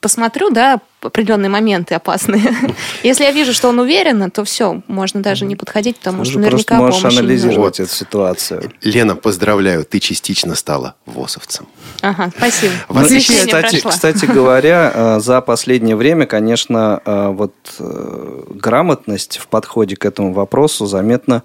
[0.00, 2.42] посмотрю, да, определенные моменты опасные.
[3.02, 6.76] Если я вижу, что он уверен, то все, можно даже не подходить, потому что наверняка
[6.76, 8.72] можешь анализировать эту ситуацию.
[8.82, 11.66] Лена, поздравляю, ты частично стала ВОСовцем.
[12.02, 12.72] Ага, спасибо.
[13.10, 19.96] Ну, кстати, кстати говоря, э, за последнее время, конечно, э, вот э, грамотность в подходе
[19.96, 21.42] к этому вопросу заметно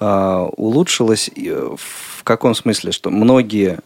[0.00, 3.80] улучшилась в каком смысле, что многие,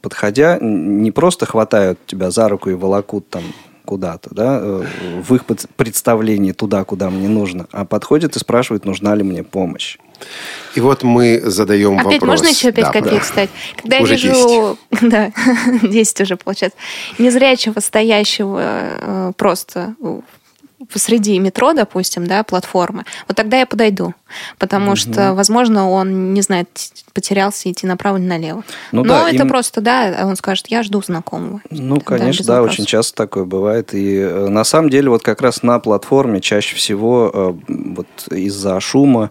[0.00, 3.42] подходя, не просто хватают тебя за руку и волокут там
[3.84, 4.84] куда-то, да, э,
[5.22, 9.98] в их представлении туда, куда мне нужно, а подходит и спрашивает, нужна ли мне помощь.
[10.74, 12.40] И вот мы задаем Опять вопрос.
[12.40, 13.24] можно еще 5 да, копеек да.
[13.24, 13.50] стать?
[13.76, 14.78] Когда уже я вижу...
[14.90, 15.10] 10.
[15.10, 15.32] Да,
[15.82, 16.78] 10 уже получается.
[17.18, 19.94] Незрячего, стоящего э, просто
[20.92, 24.14] посреди метро, допустим, да, платформы, вот тогда я подойду.
[24.58, 24.96] Потому угу.
[24.96, 26.68] что, возможно, он не знает,
[27.12, 28.64] потерялся идти направо или налево.
[28.92, 29.48] Ну, Но да, это им...
[29.48, 31.60] просто, да, он скажет, я жду знакомого.
[31.70, 33.94] Ну, конечно, да, да очень часто такое бывает.
[33.94, 38.80] И э, на самом деле вот как раз на платформе чаще всего э, вот из-за
[38.80, 39.30] шума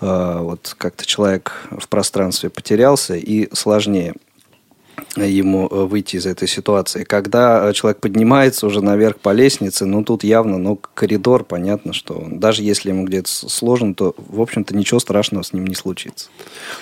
[0.00, 4.14] э, вот как-то человек в пространстве потерялся и сложнее
[5.16, 7.04] ему э, выйти из этой ситуации.
[7.04, 12.26] Когда э, человек поднимается уже наверх по лестнице, ну, тут явно, ну, коридор, понятно, что
[12.30, 16.28] даже если ему где-то сложно, то, в общем-то, ничего страшного с ним не случится.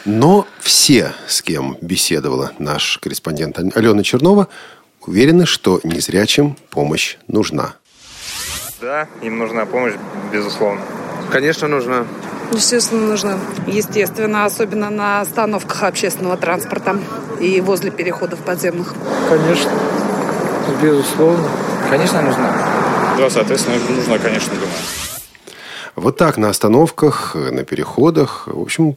[0.04, 4.48] Но все, с кем беседовала наш корреспондент Алена Чернова,
[5.06, 7.74] уверены, что незрячим помощь нужна.
[8.80, 9.94] Да, им нужна помощь,
[10.32, 10.80] безусловно.
[11.30, 12.06] Конечно, нужна.
[12.52, 13.38] Естественно, нужна.
[13.66, 16.98] Естественно, особенно на остановках общественного транспорта
[17.40, 18.94] и возле переходов подземных.
[19.28, 19.70] Конечно,
[20.82, 21.48] безусловно.
[21.88, 22.52] Конечно, нужна.
[23.18, 24.70] Да, соответственно, нужна, конечно, думаю.
[25.96, 28.44] Вот так на остановках, на переходах.
[28.46, 28.96] В общем,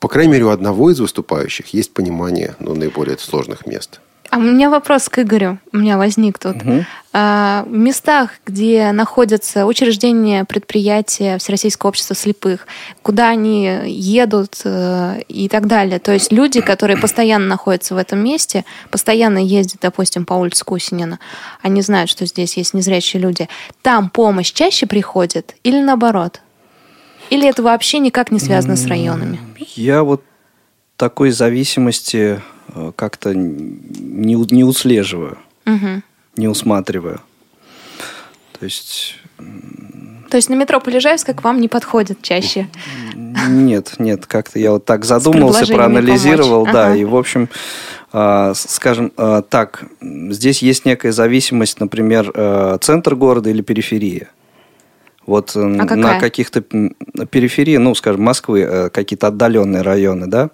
[0.00, 4.00] по крайней мере, у одного из выступающих есть понимание ну, наиболее сложных мест.
[4.30, 5.58] А у меня вопрос к Игорю.
[5.72, 6.56] У меня возник тут.
[6.56, 6.84] Угу.
[7.12, 12.66] А, в местах, где находятся учреждения, предприятия Всероссийского общества слепых,
[13.02, 15.98] куда они едут э, и так далее.
[15.98, 21.18] То есть люди, которые постоянно находятся в этом месте, постоянно ездят, допустим, по улице Кусинина,
[21.62, 23.48] они знают, что здесь есть незрячие люди.
[23.82, 26.40] Там помощь чаще приходит или наоборот?
[27.30, 29.40] Или это вообще никак не связано с районами?
[29.74, 30.22] Я вот
[30.96, 32.40] такой зависимости
[32.96, 36.02] как-то не, не услеживаю, угу.
[36.36, 37.20] не усматриваю.
[38.58, 39.16] То есть...
[40.30, 42.68] То есть на метро Полежаевская к вам не подходит чаще?
[43.14, 46.72] Нет, нет, как-то я вот так задумался, проанализировал, помочь.
[46.72, 46.96] да, ага.
[46.96, 47.48] и в общем,
[48.12, 52.32] э, скажем э, так, здесь есть некая зависимость, например,
[52.80, 54.30] центр города или периферия.
[55.26, 60.50] Вот а на каких-то периферии, ну, скажем, Москвы, какие-то отдаленные районы, да,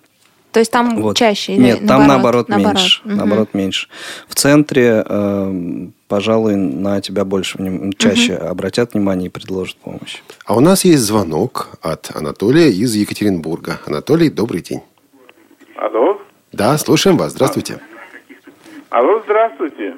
[0.52, 1.16] то есть там вот.
[1.16, 1.56] чаще?
[1.56, 3.02] Нет, или там наоборот, наоборот меньше.
[3.04, 3.14] Угу.
[3.14, 3.88] Наоборот меньше.
[4.28, 7.56] В центре э, пожалуй, на тебя больше
[7.96, 8.46] чаще угу.
[8.46, 10.20] обратят внимание и предложат помощь.
[10.44, 13.80] А у нас есть звонок от Анатолия из Екатеринбурга.
[13.86, 14.82] Анатолий, добрый день.
[15.74, 16.20] Алло.
[16.52, 17.32] Да, слушаем вас.
[17.32, 17.80] Здравствуйте.
[18.90, 19.96] Алло, здравствуйте.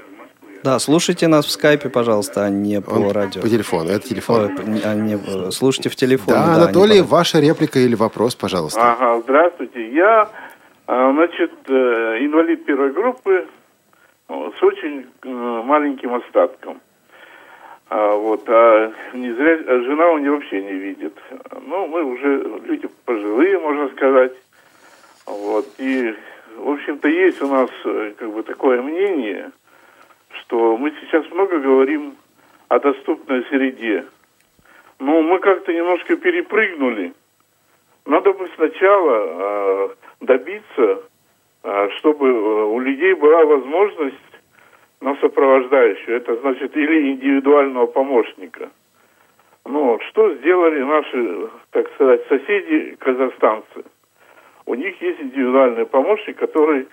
[0.64, 3.42] Да, слушайте нас в скайпе, пожалуйста, а не по Он радио.
[3.42, 4.44] По телефону, это телефон.
[4.44, 5.18] Ой, а не,
[5.50, 6.38] слушайте в телефоне.
[6.38, 7.08] Да, да Анатолий, по...
[7.16, 8.80] ваша реплика или вопрос, пожалуйста.
[8.80, 9.90] Ага, здравствуйте.
[9.90, 10.30] Я,
[10.86, 11.72] а, значит, э,
[12.20, 13.46] инвалид первой группы
[14.26, 16.80] с очень э, маленьким остатком.
[17.90, 21.12] А, вот, а не зря а жена у нее вообще не видит.
[21.66, 24.32] Ну, мы уже люди пожилые, можно сказать.
[25.26, 26.14] Вот, и,
[26.56, 29.50] в общем-то, есть у нас э, как бы такое мнение–
[30.40, 32.16] что мы сейчас много говорим
[32.68, 34.04] о доступной среде.
[34.98, 37.12] Но мы как-то немножко перепрыгнули.
[38.06, 39.88] Надо бы сначала э,
[40.20, 41.02] добиться,
[41.62, 44.16] э, чтобы у людей была возможность
[45.00, 46.16] на сопровождающую.
[46.16, 48.70] Это значит или индивидуального помощника.
[49.66, 53.84] Ну, что сделали наши, так сказать, соседи казахстанцы?
[54.66, 56.86] У них есть индивидуальный помощник, который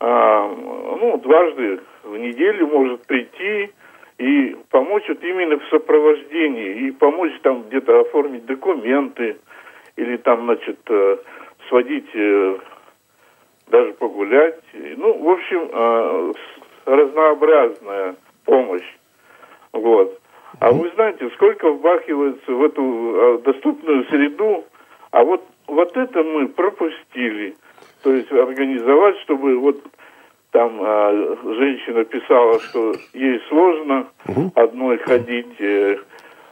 [0.00, 3.72] а, ну, дважды в неделю может прийти
[4.18, 9.38] и помочь вот именно в сопровождении, и помочь там где-то оформить документы,
[9.96, 11.16] или там, значит, э,
[11.68, 12.58] сводить, э,
[13.68, 14.60] даже погулять.
[14.72, 16.32] Ну, в общем, э,
[16.86, 18.96] разнообразная помощь.
[19.72, 20.20] Вот.
[20.60, 24.64] А вы знаете, сколько вбахивается в эту доступную среду,
[25.10, 27.56] а вот, вот это мы пропустили.
[28.02, 29.82] То есть организовать, чтобы вот
[30.52, 34.52] там э, женщина писала, что ей сложно угу.
[34.54, 35.58] одной ходить.
[35.58, 35.96] Э,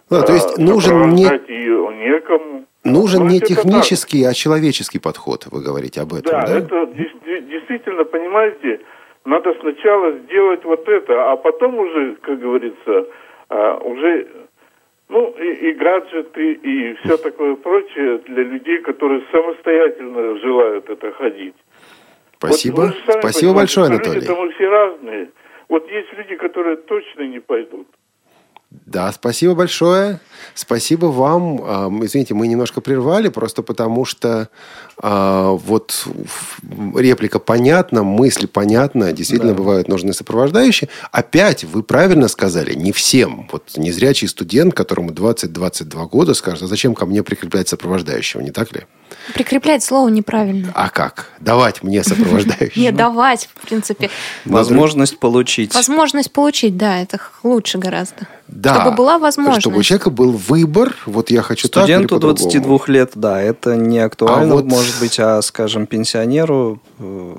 [0.08, 1.24] да, то есть нужен не...
[1.48, 2.64] ее некому.
[2.82, 6.46] Нужен не технический, а человеческий подход, вы говорите об этом, да?
[6.46, 8.80] Да, это действительно, понимаете,
[9.26, 13.06] надо сначала сделать вот это, а потом уже, как говорится,
[13.50, 14.26] а, уже
[15.10, 21.54] ну, и, и гаджеты, и все такое прочее для людей, которые самостоятельно желают это ходить.
[22.40, 22.94] Спасибо.
[23.06, 24.14] Вот Спасибо большое, Анатолий.
[24.14, 25.30] Люди-то мы все разные.
[25.68, 27.86] Вот есть люди, которые точно не пойдут.
[28.70, 30.20] Да, спасибо большое.
[30.54, 32.04] Спасибо вам.
[32.04, 34.48] Извините, мы немножко прервали, просто потому что
[34.96, 36.06] а, вот
[36.96, 39.58] реплика понятна, мысль понятна, действительно да.
[39.58, 40.88] бывают нужны сопровождающие.
[41.10, 43.48] Опять вы правильно сказали, не всем.
[43.52, 48.72] Вот незрячий студент, которому 20-22 года, скажет, а зачем ко мне прикреплять сопровождающего, не так
[48.72, 48.82] ли?
[49.34, 50.72] Прикреплять слово неправильно.
[50.74, 51.30] А как?
[51.40, 52.80] Давать мне сопровождающего?
[52.80, 54.10] Не давать, в принципе.
[54.44, 55.74] Возможность получить.
[55.74, 58.26] Возможность получить, да, это лучше гораздо.
[58.48, 58.74] Да.
[58.74, 59.60] Чтобы была возможность.
[59.60, 63.76] Чтобы у человека был выбор, вот я хочу Студенту так Студенту 22 лет, да, это
[63.76, 64.64] не актуально, а вот...
[64.64, 67.34] может быть, а, скажем, пенсионеру э,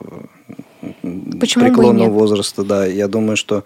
[1.39, 2.85] Почему преклонного возраста, да.
[2.85, 3.63] Я думаю, что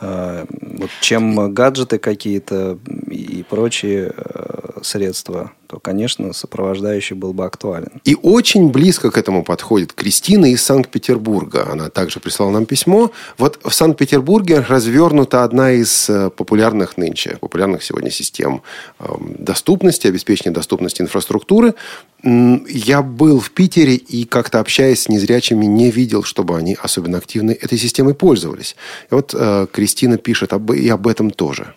[0.00, 2.78] э, вот чем гаджеты какие-то
[3.10, 8.00] и прочие э, средства то, конечно, сопровождающий был бы актуален.
[8.04, 11.68] И очень близко к этому подходит Кристина из Санкт-Петербурга.
[11.70, 13.12] Она также прислала нам письмо.
[13.38, 18.62] Вот в Санкт-Петербурге развернута одна из э, популярных нынче, популярных сегодня систем
[18.98, 21.74] эм, доступности, обеспечения доступности инфраструктуры.
[22.24, 27.52] Я был в Питере и как-то общаясь с незрячими не видел, чтобы они особенно активно
[27.52, 28.74] этой системой пользовались.
[29.12, 31.74] И вот э, Кристина пишет об, и об этом тоже.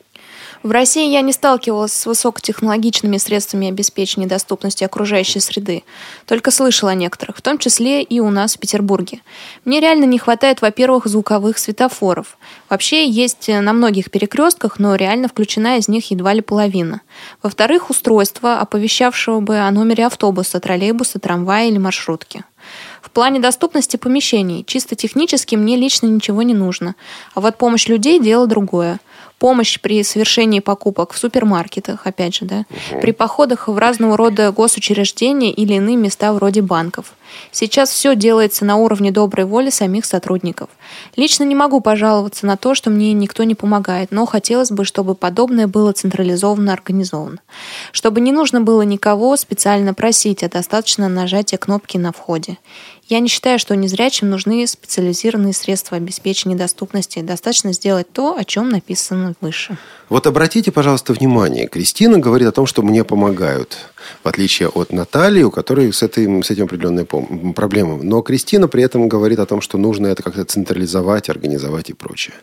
[0.63, 5.84] В России я не сталкивалась с высокотехнологичными средствами обеспечения доступности окружающей среды,
[6.26, 9.19] только слышала о некоторых, в том числе и у нас в Петербурге.
[9.65, 12.38] Мне реально не хватает, во-первых, звуковых светофоров.
[12.69, 17.02] Вообще есть на многих перекрестках, но реально включена из них едва ли половина.
[17.41, 22.45] Во-вторых, устройство, оповещавшего бы о номере автобуса, троллейбуса, трамвая или маршрутки.
[23.02, 26.96] В плане доступности помещений, чисто технически мне лично ничего не нужно.
[27.35, 29.02] А вот помощь людей– дело другое
[29.40, 33.02] помощь при совершении покупок в супермаркетах, опять же, да, угу.
[33.02, 37.13] при походах в разного рода госучреждения или иные места вроде банков.
[37.52, 40.69] Сейчас все делается на уровне доброй воли самих сотрудников.
[41.15, 45.15] Лично не могу пожаловаться на то, что мне никто не помогает, но хотелось бы, чтобы
[45.15, 47.40] подобное было централизованно организовано.
[47.92, 52.58] Чтобы не нужно было никого специально просить, а достаточно нажатия кнопки на входе.
[53.13, 57.19] Я не считаю, что незрячим нужны специализированные средства обеспечения доступности.
[57.19, 59.77] Достаточно сделать то, о чем написано выше.
[60.13, 61.67] Вот обратите, пожалуйста, внимание.
[61.67, 63.79] Кристина говорит о том, что мне помогают.
[64.23, 67.07] В отличие от Натальи, у которой с этим, с этим определенные
[67.55, 68.03] проблемы.
[68.03, 72.35] Но Кристина при этом говорит о том, что нужно это как-то централизовать, организовать и прочее.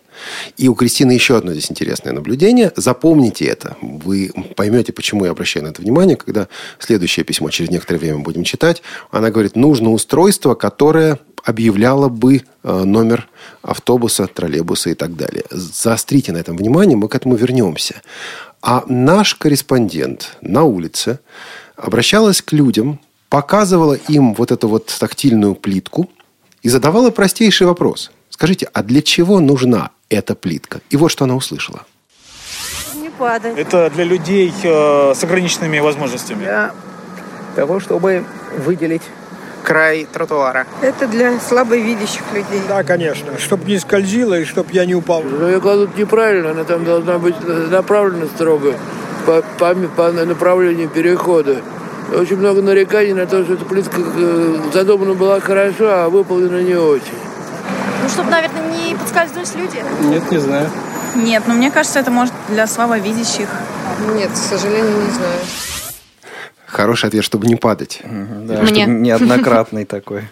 [0.57, 2.73] И у Кристины еще одно здесь интересное наблюдение.
[2.75, 3.77] Запомните это.
[3.81, 6.49] Вы поймете, почему я обращаю на это внимание, когда
[6.81, 8.83] следующее письмо через некоторое время будем читать.
[9.13, 13.29] Она говорит, нужно устройство, которое объявляла бы э, номер
[13.63, 15.45] автобуса, троллейбуса и так далее.
[15.51, 18.03] Заострите на этом внимание, мы к этому вернемся.
[18.63, 21.19] А наш корреспондент на улице
[21.77, 26.11] обращалась к людям, показывала им вот эту вот тактильную плитку
[26.63, 28.11] и задавала простейший вопрос.
[28.29, 30.81] Скажите, а для чего нужна эта плитка?
[30.91, 31.85] И вот что она услышала.
[32.95, 33.57] Не падать.
[33.57, 36.45] Это для людей э, с ограниченными возможностями.
[36.45, 36.73] Для
[37.55, 38.25] того, чтобы
[38.59, 39.03] выделить
[39.71, 40.67] край тротуара.
[40.83, 42.61] Это для слабовидящих людей.
[42.69, 43.39] Да, конечно.
[43.39, 45.23] Чтоб не скользило и чтоб я не упал.
[45.23, 46.51] Но я кладут неправильно.
[46.51, 47.37] Она там должна быть
[47.71, 48.75] направлена строго
[49.27, 51.59] по, по, по направлению перехода.
[52.13, 56.75] Очень много нареканий на то, что эта плитка э, задумана была хорошо, а выполнена не
[56.75, 57.15] очень.
[58.03, 59.85] Ну, чтобы, наверное, не подскользнулись люди.
[60.03, 60.69] Нет, не знаю.
[61.15, 63.49] Нет, но мне кажется, это может для слабовидящих.
[64.17, 65.70] Нет, к сожалению, не знаю.
[66.71, 68.01] Хороший ответ, чтобы не падать.
[68.03, 68.67] Да, Мне.
[68.67, 70.29] чтобы неоднократный такой.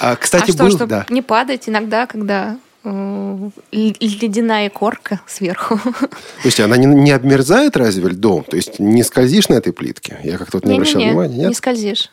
[0.00, 1.06] А, кстати, а что, был, чтобы да.
[1.08, 5.78] не падать иногда, когда э, ледяная корка сверху.
[5.78, 6.08] То
[6.44, 8.44] есть она не, не обмерзает разве льдом?
[8.44, 10.18] То есть не скользишь на этой плитке?
[10.22, 11.36] Я как-то вот не, не обращал не, внимания.
[11.36, 11.48] Нет?
[11.48, 12.10] Не скользишь.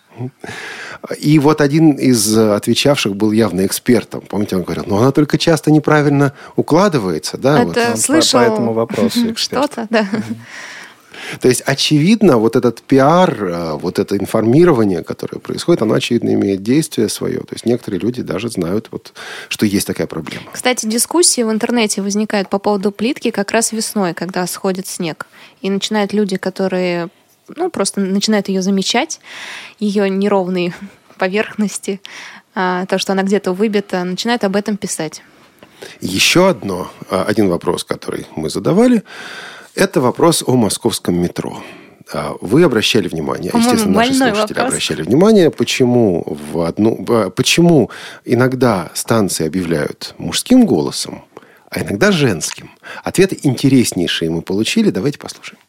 [1.20, 4.22] И вот один из отвечавших был явно экспертом.
[4.22, 7.38] Помните, он говорил, ну она только часто неправильно укладывается.
[7.38, 8.00] Да, Это вот.
[8.00, 10.08] слышал по этому вопросу что-то, да.
[11.42, 16.64] То есть, очевидно, вот этот пиар, э, вот это информирование, которое происходит, оно, очевидно, имеет
[16.64, 17.40] действие свое.
[17.40, 19.14] То есть, некоторые люди даже знают, вот,
[19.50, 20.46] что есть такая проблема.
[20.52, 25.28] Кстати, дискуссии в интернете возникают по поводу плитки как раз весной, когда сходит снег.
[25.62, 27.10] И начинают люди, которые
[27.48, 29.20] ну, просто начинают ее замечать,
[29.80, 30.74] ее неровные
[31.18, 32.02] поверхности,
[32.54, 35.22] а, то, что она где-то выбита, начинают об этом писать.
[36.02, 39.04] Еще одно, а, один вопрос, который мы задавали–
[39.76, 41.62] это вопрос о московском метро.
[42.14, 44.68] А, вы обращали внимание, естественно, наши слушатели вопрос.
[44.68, 47.04] обращали внимание, почему, в одну,
[47.36, 47.90] почему
[48.24, 51.26] иногда станции объявляют мужским голосом,
[51.70, 52.72] а иногда женским.
[53.04, 54.92] Ответы интереснейшие мы получили.
[54.92, 55.60] Давайте послушаем.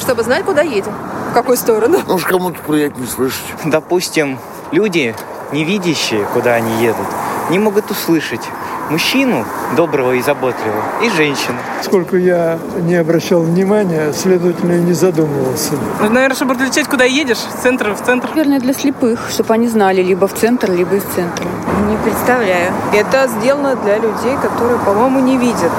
[0.00, 0.92] Чтобы знать, куда едем,
[1.30, 2.00] в какую сторону.
[2.06, 3.42] Ну, кому-то приятнее слышать.
[3.64, 4.38] Допустим,
[4.70, 5.14] люди,
[5.52, 7.06] не видящие, куда они едут,
[7.50, 8.42] не могут услышать
[8.90, 9.44] мужчину
[9.76, 11.58] доброго и заботливого и женщину.
[11.82, 15.74] Сколько я не обращал внимания, следовательно, и не задумывался.
[16.00, 18.28] Ну, наверное, чтобы отличать, куда едешь, в центр, в центр.
[18.30, 21.46] Наверное, для слепых, чтобы они знали либо в центр, либо из центра.
[21.88, 22.72] Не представляю.
[22.92, 25.72] Это сделано для людей, которые, по-моему, не видят,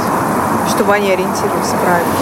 [0.69, 2.13] чтобы они ориентировались правильно.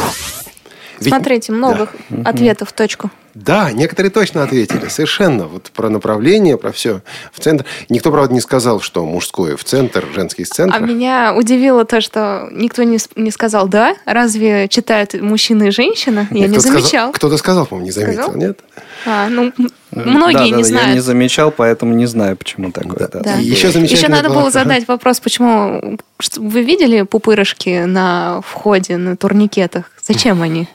[1.00, 1.10] Ведь...
[1.10, 2.30] Смотрите, много да.
[2.30, 3.12] ответов в точку.
[3.44, 5.46] Да, некоторые точно ответили, совершенно.
[5.46, 7.66] Вот про направление, про все в центр.
[7.88, 10.78] Никто, правда, не сказал, что мужское в центр, женский из центра.
[10.78, 13.96] А меня удивило то, что никто не, не сказал «да».
[14.06, 16.28] Разве читают мужчина и женщина?
[16.32, 16.88] Я не замечал.
[16.88, 18.42] Сказал, кто-то сказал, по-моему, не заметил, сказал?
[18.42, 18.60] нет?
[19.06, 19.54] А, ну,
[19.92, 20.88] многие да, не да, знают.
[20.88, 23.08] Я не замечал, поэтому не знаю, почему такое.
[23.08, 23.20] Да.
[23.20, 23.34] Да.
[23.36, 26.00] Еще, Еще надо было задать вопрос, почему...
[26.38, 29.92] Вы видели пупырышки на входе, на турникетах?
[30.02, 30.68] Зачем они?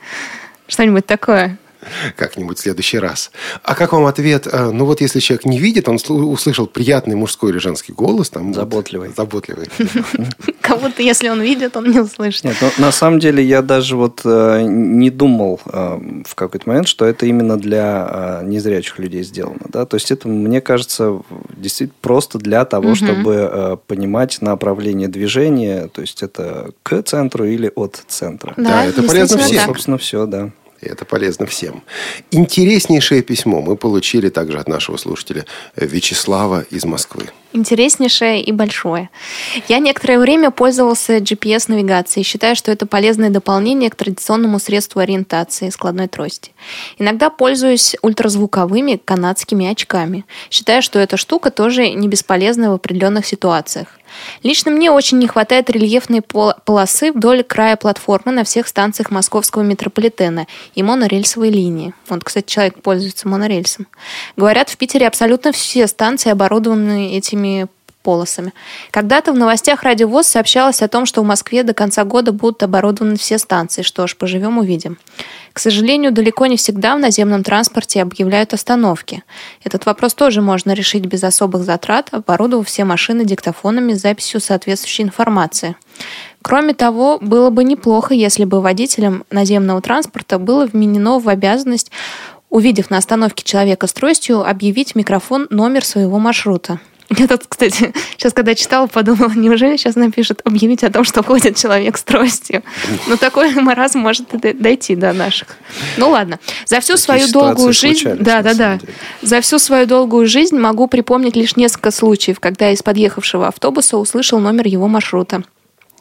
[0.68, 1.58] Что-нибудь такое
[2.16, 3.30] как-нибудь в следующий раз.
[3.62, 4.46] А как вам ответ?
[4.50, 8.30] Э, ну вот если человек не видит, он услышал приятный мужской или женский голос.
[8.30, 9.08] Там, заботливый.
[9.08, 9.68] Вот, заботливый.
[10.60, 12.44] Как будто если он видит, он не услышит.
[12.44, 16.88] Нет, ну, на самом деле я даже вот э, не думал э, в какой-то момент,
[16.88, 19.66] что это именно для э, незрячих людей сделано.
[19.68, 19.86] Да?
[19.86, 21.20] То есть это, мне кажется,
[21.56, 22.94] действительно просто для того, угу.
[22.96, 25.88] чтобы э, понимать направление движения.
[25.88, 28.54] То есть это к центру или от центра.
[28.56, 29.64] Да, да это полезно всем.
[29.66, 30.50] Собственно, все, да.
[30.82, 31.82] И это полезно всем.
[32.32, 37.30] Интереснейшее письмо мы получили также от нашего слушателя Вячеслава из Москвы.
[37.52, 39.10] Интереснейшее и большое.
[39.68, 46.08] Я некоторое время пользовался GPS-навигацией, считая, что это полезное дополнение к традиционному средству ориентации складной
[46.08, 46.52] трости.
[46.98, 53.86] Иногда пользуюсь ультразвуковыми канадскими очками, считая, что эта штука тоже не бесполезна в определенных ситуациях.
[54.42, 60.46] Лично мне очень не хватает рельефной полосы вдоль края платформы на всех станциях московского метрополитена
[60.74, 61.94] и монорельсовой линии.
[62.08, 63.86] Вот, кстати, человек пользуется монорельсом.
[64.36, 67.68] Говорят, в Питере абсолютно все станции оборудованы этими
[68.02, 68.52] полосами.
[68.90, 72.62] Когда-то в новостях Радио ВОЗ сообщалось о том, что в Москве до конца года будут
[72.62, 73.82] оборудованы все станции.
[73.82, 74.98] Что ж, поживем увидим.
[75.52, 79.22] К сожалению, далеко не всегда в наземном транспорте объявляют остановки.
[79.62, 85.02] Этот вопрос тоже можно решить без особых затрат, оборудовав все машины диктофонами с записью соответствующей
[85.02, 85.76] информации.
[86.40, 91.90] Кроме того, было бы неплохо, если бы водителям наземного транспорта было вменено в обязанность,
[92.48, 96.80] увидев на остановке человека с тростью, объявить микрофон номер своего маршрута.
[97.18, 101.56] Я тут, кстати, сейчас, когда читала, подумала, неужели сейчас напишут объявить о том, что ходит
[101.56, 102.62] человек с тростью?
[103.06, 104.28] Ну, такой маразм может
[104.60, 105.56] дойти до наших.
[105.96, 106.38] Ну, ладно.
[106.66, 108.08] За всю Такие свою долгую жизнь...
[108.18, 108.78] Да, да, да.
[109.20, 114.38] За всю свою долгую жизнь могу припомнить лишь несколько случаев, когда из подъехавшего автобуса услышал
[114.38, 115.42] номер его маршрута.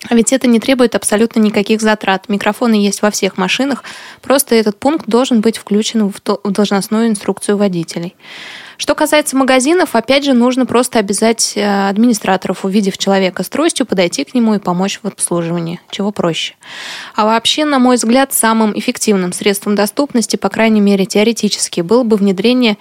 [0.09, 2.27] А ведь это не требует абсолютно никаких затрат.
[2.27, 3.83] Микрофоны есть во всех машинах,
[4.21, 8.15] просто этот пункт должен быть включен в должностную инструкцию водителей.
[8.81, 14.23] Что касается магазинов, опять же, нужно просто обязать э, администраторов, увидев человека с тростью, подойти
[14.23, 15.79] к нему и помочь в обслуживании.
[15.91, 16.55] Чего проще.
[17.13, 22.17] А вообще, на мой взгляд, самым эффективным средством доступности, по крайней мере теоретически, было бы
[22.17, 22.79] внедрение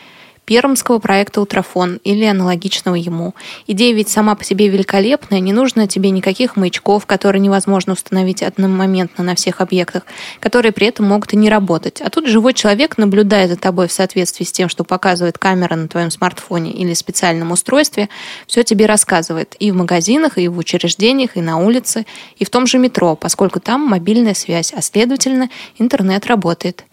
[0.51, 3.37] пермского проекта «Утрофон» или аналогичного ему.
[3.69, 9.23] Идея ведь сама по себе великолепная, не нужно тебе никаких маячков, которые невозможно установить одномоментно
[9.23, 10.03] на всех объектах,
[10.41, 12.01] которые при этом могут и не работать.
[12.01, 15.87] А тут живой человек, наблюдая за тобой в соответствии с тем, что показывает камера на
[15.87, 18.09] твоем смартфоне или специальном устройстве,
[18.49, 22.07] все тебе рассказывает и в магазинах, и в учреждениях, и на улице,
[22.39, 25.49] и в том же метро, поскольку там мобильная связь, а следовательно
[25.79, 26.87] интернет работает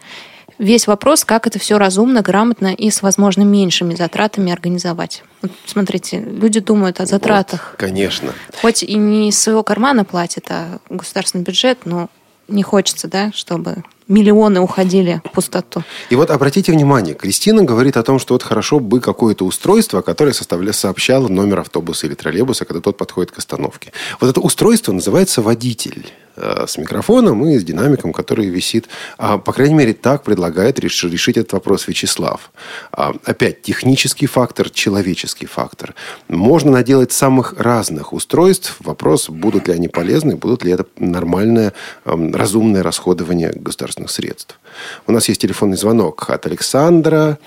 [0.60, 5.24] весь вопрос, как это все разумно, грамотно и с, возможно, меньшими затратами организовать.
[5.42, 7.70] Вот смотрите, люди думают о затратах.
[7.72, 8.34] Вот, конечно.
[8.62, 12.10] Хоть и не из своего кармана платят, а государственный бюджет, но
[12.48, 15.84] не хочется, да, чтобы миллионы уходили в пустоту.
[16.10, 20.34] И вот обратите внимание, Кристина говорит о том, что вот хорошо бы какое-то устройство, которое
[20.34, 20.72] составля...
[20.72, 23.92] сообщало номер автобуса или троллейбуса, когда тот подходит к остановке.
[24.22, 26.12] Вот это устройство называется водитель.
[26.40, 28.88] Э, с микрофоном и с динамиком, который висит.
[29.18, 32.52] А, по крайней мере, так предлагает решить этот вопрос Вячеслав.
[32.92, 35.96] А, опять, технический фактор, человеческий фактор.
[36.28, 38.76] Можно наделать самых разных устройств.
[38.82, 41.74] Вопрос, будут ли они полезны, будут ли это нормальное,
[42.06, 44.60] разумное расходование государственных средств.
[45.08, 47.40] У нас есть телефонный звонок от Александра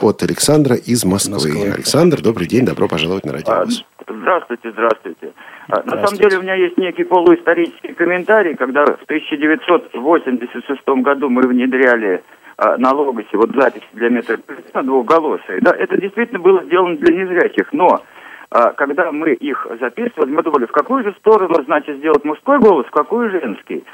[0.00, 1.34] от Александра из Москвы.
[1.34, 1.70] Москвы.
[1.70, 3.64] Александр, добрый день, добро пожаловать на радио.
[4.08, 5.32] Здравствуйте, здравствуйте.
[5.68, 11.42] А, на самом деле у меня есть некий полуисторический комментарий, когда в 1986 году мы
[11.42, 12.22] внедряли
[12.56, 15.60] а, на Логосе вот запись для метрополитена двухголосые.
[15.60, 18.02] Да, это действительно было сделано для незрячих, но
[18.50, 22.86] а, когда мы их записывали, мы думали, в какую же сторону, значит, сделать мужской голос,
[22.86, 23.84] в какую женский.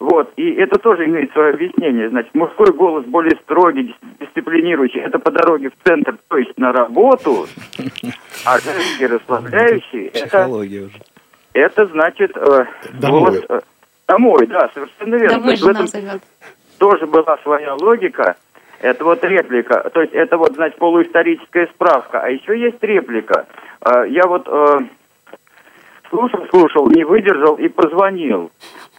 [0.00, 2.08] Вот, и это тоже имеет свое объяснение.
[2.08, 7.48] Значит, мужской голос более строгий, дисциплинирующий, это по дороге в центр, то есть на работу,
[8.44, 10.48] а женский расслабляющий, это,
[11.52, 12.66] это значит э,
[13.00, 13.40] голос...
[13.48, 13.60] Э,
[14.08, 15.38] домой, да, совершенно верно.
[15.38, 16.22] Домой в этом зовет.
[16.78, 18.36] тоже была своя логика.
[18.80, 22.20] Это вот реплика, то есть это вот, значит, полуисторическая справка.
[22.20, 23.46] А еще есть реплика.
[23.80, 24.78] Э, я вот э,
[26.08, 28.50] слушал, слушал, не выдержал и позвонил.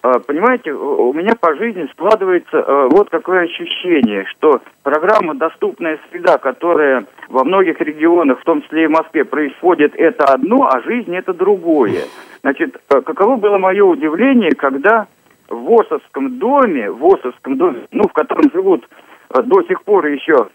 [0.01, 6.37] А, понимаете, у меня по жизни складывается э, вот какое ощущение, что программа «Доступная среда»,
[6.37, 11.13] которая во многих регионах, в том числе и в Москве, происходит, это одно, а жизнь
[11.13, 12.05] это другое.
[12.41, 15.07] Значит, э, каково было мое удивление, когда
[15.49, 18.87] в ВОСовском доме, в ВОСовском доме, ну, в котором живут
[19.33, 20.47] э, до сих пор еще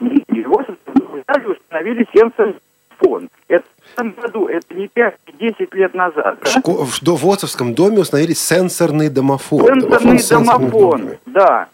[0.00, 2.52] в ВОСовском доме, установили сенсор
[2.98, 3.28] фон.
[3.48, 6.38] Это в этом году, это не 5-10 лет назад.
[6.42, 6.50] Да?
[6.50, 6.84] Шко...
[6.84, 9.66] В Довоцовском доме установили сенсорный домофон.
[9.66, 11.68] Сенсорный домофон, домофон да.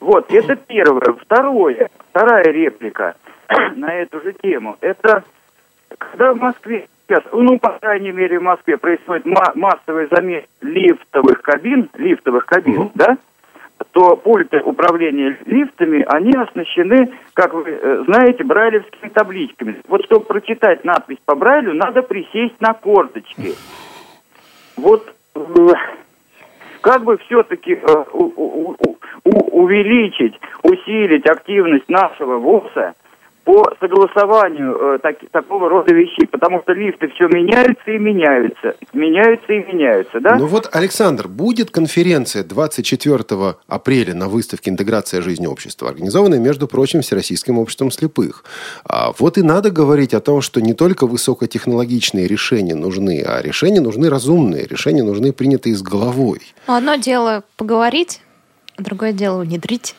[0.00, 1.14] Вот, это первое.
[1.20, 3.16] Второе, вторая реплика
[3.76, 4.76] на эту же тему.
[4.80, 5.24] Это
[5.96, 11.88] когда в Москве сейчас, ну, по крайней мере, в Москве происходит массовый замес лифтовых кабин,
[11.94, 12.92] лифтовых кабин, угу.
[12.94, 13.16] да?
[13.92, 19.80] То пульты управления лифтами, они оснащены, как вы э, знаете, брайлевскими табличками.
[19.88, 23.54] Вот чтобы прочитать надпись по Брайлю, надо присесть на корточки.
[24.76, 25.40] Вот э,
[26.80, 28.04] как бы все-таки э,
[29.24, 32.94] увеличить, усилить активность нашего ВОЗа–
[33.48, 39.50] по согласованию э, так, такого рода вещей, потому что лифты все меняются и меняются, меняются
[39.50, 40.36] и меняются, да?
[40.36, 47.00] Ну вот, Александр, будет конференция 24 апреля на выставке «Интеграция жизни общества», организованная, между прочим,
[47.00, 48.44] Всероссийским обществом слепых.
[48.84, 53.80] А вот и надо говорить о том, что не только высокотехнологичные решения нужны, а решения
[53.80, 56.40] нужны разумные, решения нужны принятые с головой.
[56.66, 58.20] Одно дело поговорить,
[58.78, 59.94] другое дело внедрить.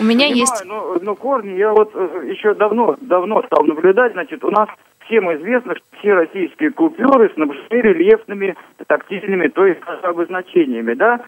[0.00, 0.64] У меня Понимаю, есть...
[0.64, 4.68] Ну, ну, корни, я вот э, еще давно, давно стал наблюдать, значит, у нас
[5.06, 8.56] всем известно, что все российские купюры снабжены рельефными
[8.86, 11.20] тактильными, то есть обозначениями, да?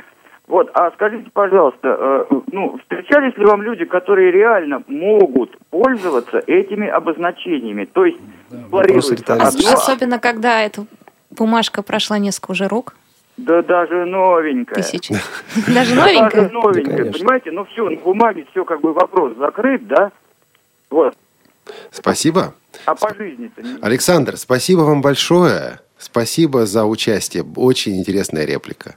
[0.47, 1.79] Вот, а скажите, пожалуйста,
[2.31, 7.85] э, ну, встречались ли вам люди, которые реально могут пользоваться этими обозначениями?
[7.85, 8.19] То есть,
[8.51, 9.73] да, одно...
[9.73, 10.87] Особенно, когда эта
[11.31, 12.95] бумажка прошла несколько уже рук.
[13.37, 14.83] Да даже новенькая.
[14.83, 15.11] Тысяч.
[15.69, 16.43] Даже новенькая?
[16.43, 17.51] Даже новенькая, Да, понимаете?
[17.53, 20.11] Ну все, на бумаге все как бы вопрос закрыт, да?
[20.91, 21.15] Вот.
[21.91, 22.55] Спасибо.
[22.87, 25.81] А по жизни-то не- Александр, спасибо вам большое.
[25.99, 27.45] Спасибо за участие.
[27.57, 28.97] Очень интересная реплика.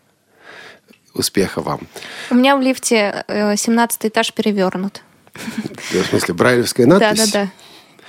[1.14, 1.82] Успеха вам.
[2.30, 5.02] У меня в лифте 17 этаж перевернут.
[5.34, 7.32] В смысле, брайлевская Да, надпись?
[7.32, 7.50] да, да.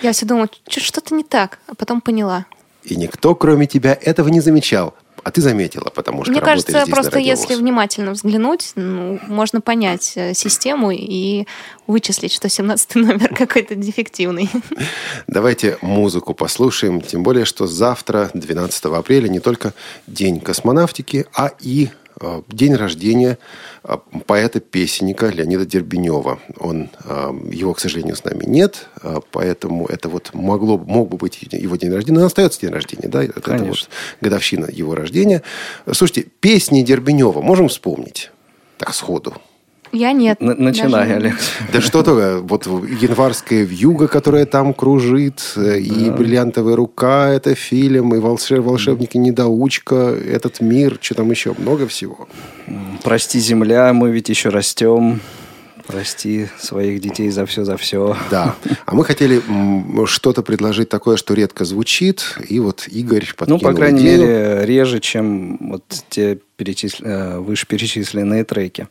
[0.03, 2.47] Я все думала, «Чё- что-то не так, а потом поняла.
[2.83, 4.95] И никто, кроме тебя, этого не замечал.
[5.25, 10.13] А ты заметила, потому что Мне кажется, здесь просто если внимательно взглянуть, ну, можно понять
[10.17, 11.47] э, систему и
[11.87, 14.51] вычислить, что 17 номер какой-то дефективный.
[15.27, 17.01] Давайте музыку послушаем.
[17.01, 19.75] Тем более, что завтра, 12 апреля, не только
[20.07, 21.89] День космонавтики, а и
[22.49, 23.39] день рождения
[23.85, 23.97] э,
[24.27, 26.39] поэта-песенника Леонида Дербенева.
[26.59, 31.17] Он, э, его, к сожалению, с нами нет, э, поэтому это вот могло, мог бы
[31.17, 32.19] быть его день рождения.
[32.19, 33.23] Но остается день рождения, да?
[33.23, 33.89] Это, это вот Конечно.
[34.21, 35.43] годовщина его рождения.
[35.91, 38.31] Слушайте, песни Дербенева можем вспомнить?
[38.79, 39.35] Так, сходу.
[39.93, 40.41] Я нет.
[40.41, 41.35] Н- Начинай, Даже- Олег.
[41.73, 48.15] Да что то, вот январская вьюга, которая там кружит, э, и бриллиантовая рука, это фильм,
[48.15, 52.29] и волшеб, волшебники недоучка, этот мир, что там еще, много всего.
[53.03, 55.21] Прости, земля, мы ведь еще растем.
[55.91, 58.17] Прости своих детей за все, за все.
[58.31, 58.55] Да.
[58.87, 59.43] А мы хотели
[60.07, 64.21] что-то предложить такое, что редко звучит, и вот Игорь подкинул Ну, по крайней идею.
[64.21, 68.89] мере, реже, чем вот те перечисл- э, вышеперечисленные треки.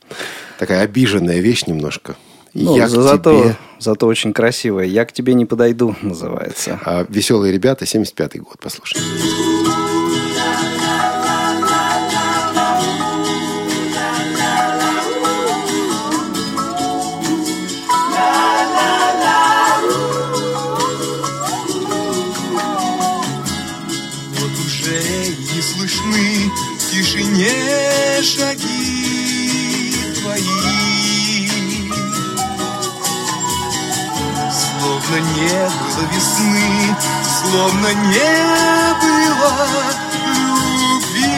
[0.58, 2.16] Такая обиженная вещь немножко.
[2.54, 3.56] Ну, Я за- зато, тебе.
[3.80, 4.86] зато очень красивая.
[4.86, 6.80] «Я к тебе не подойду» называется.
[6.84, 9.00] А, «Веселые ребята», 75-й год, послушай.
[37.50, 39.54] Словно не было
[40.38, 41.34] любви.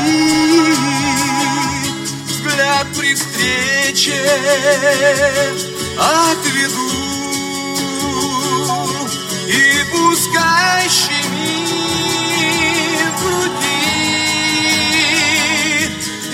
[2.28, 4.20] Взгляд при встрече
[5.97, 6.91] отведу
[9.47, 11.70] и пускай щемит
[13.16, 13.82] в груди.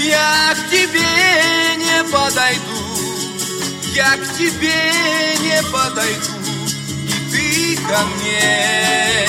[0.07, 1.11] Я к тебе
[1.77, 2.81] не подойду,
[3.93, 4.79] я к тебе
[5.41, 6.36] не подойду,
[7.87, 9.27] ко мне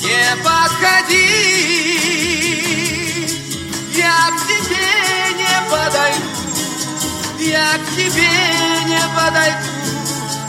[0.00, 1.28] не подходи.
[3.94, 4.88] Я к тебе
[5.40, 6.30] не подойду,
[7.38, 8.32] я к тебе
[8.86, 9.70] не подойду,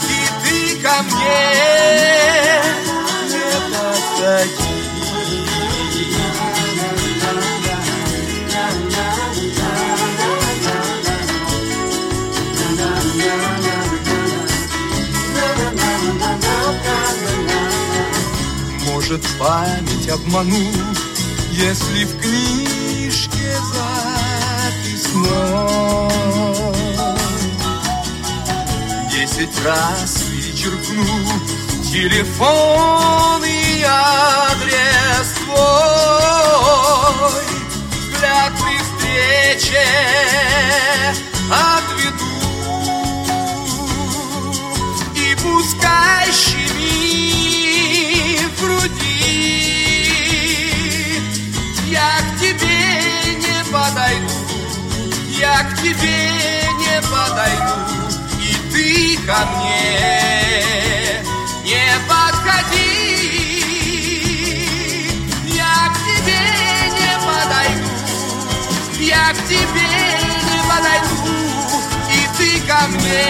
[0.09, 1.41] и ты ко мне
[3.29, 4.62] не подходи.
[19.13, 20.71] Может память обману,
[21.51, 23.55] если в книжке
[24.89, 26.09] записной.
[29.11, 31.05] Десять раз перечеркну
[31.91, 36.73] телефон и адрес твой.
[37.91, 40.32] Взгляд при встрече
[59.25, 61.21] ко мне.
[61.63, 62.91] Не подходи.
[65.47, 66.41] Я к тебе
[66.99, 67.91] не подойду.
[68.99, 69.89] Я к тебе
[70.49, 71.17] не подойду.
[72.11, 73.27] И ты ко мне.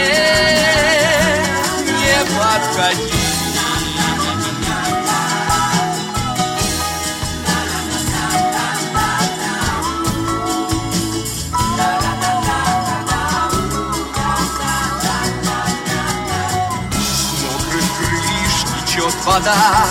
[1.99, 3.22] Не подходи
[19.25, 19.85] вода,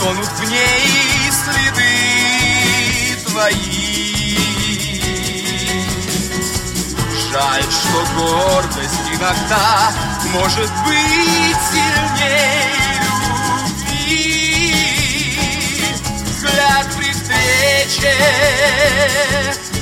[0.00, 4.02] Тонут в ней следы твои.
[7.32, 9.90] Жаль, что гордость иногда
[10.34, 13.00] Может быть сильнее
[13.78, 15.38] любви.
[16.26, 18.14] Взгляд при встрече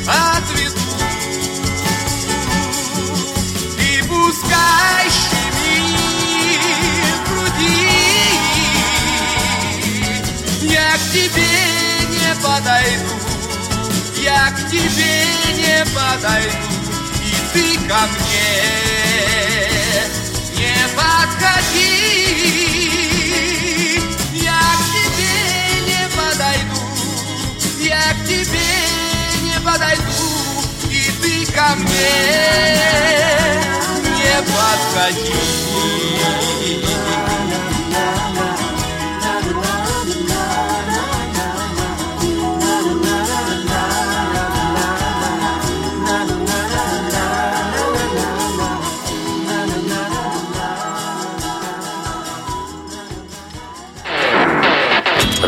[0.07, 0.78] отведу
[3.78, 5.11] И пускай
[10.70, 11.50] Я к тебе
[12.10, 13.20] не подойду
[14.22, 15.24] я к тебе
[15.56, 16.56] не подойду,
[17.24, 18.52] и ты ко мне
[20.56, 21.90] не подходи.
[24.34, 25.34] Я к тебе
[25.86, 26.82] не подойду,
[27.80, 28.70] я к тебе
[29.42, 30.20] не подойду,
[30.90, 32.12] и ты ко мне
[34.18, 35.69] не подходи.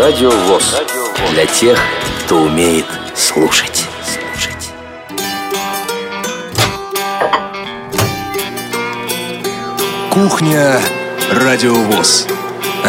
[0.03, 0.82] Радио ВОЗ.
[1.30, 1.78] Для тех,
[2.24, 3.84] кто умеет слушать.
[10.11, 10.80] Кухня
[11.30, 12.26] Радио ВОЗ.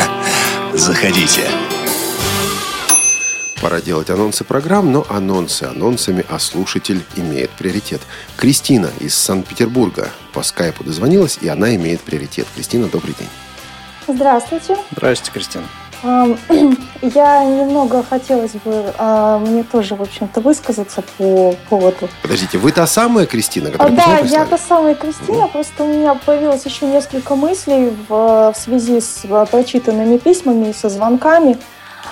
[0.73, 1.43] Заходите.
[3.61, 8.01] Пора делать анонсы программ, но анонсы анонсами, а слушатель имеет приоритет.
[8.37, 12.47] Кристина из Санкт-Петербурга по скайпу дозвонилась, и она имеет приоритет.
[12.55, 13.29] Кристина, добрый день.
[14.07, 14.75] Здравствуйте.
[14.91, 15.67] Здравствуйте, Кристина.
[17.01, 22.09] Я немного хотелось бы а, мне тоже, в общем-то, высказаться по поводу...
[22.21, 26.65] Подождите, вы та самая Кристина, которая Да, я та самая Кристина, просто у меня появилось
[26.65, 31.57] еще несколько мыслей в, в связи с прочитанными письмами и со звонками.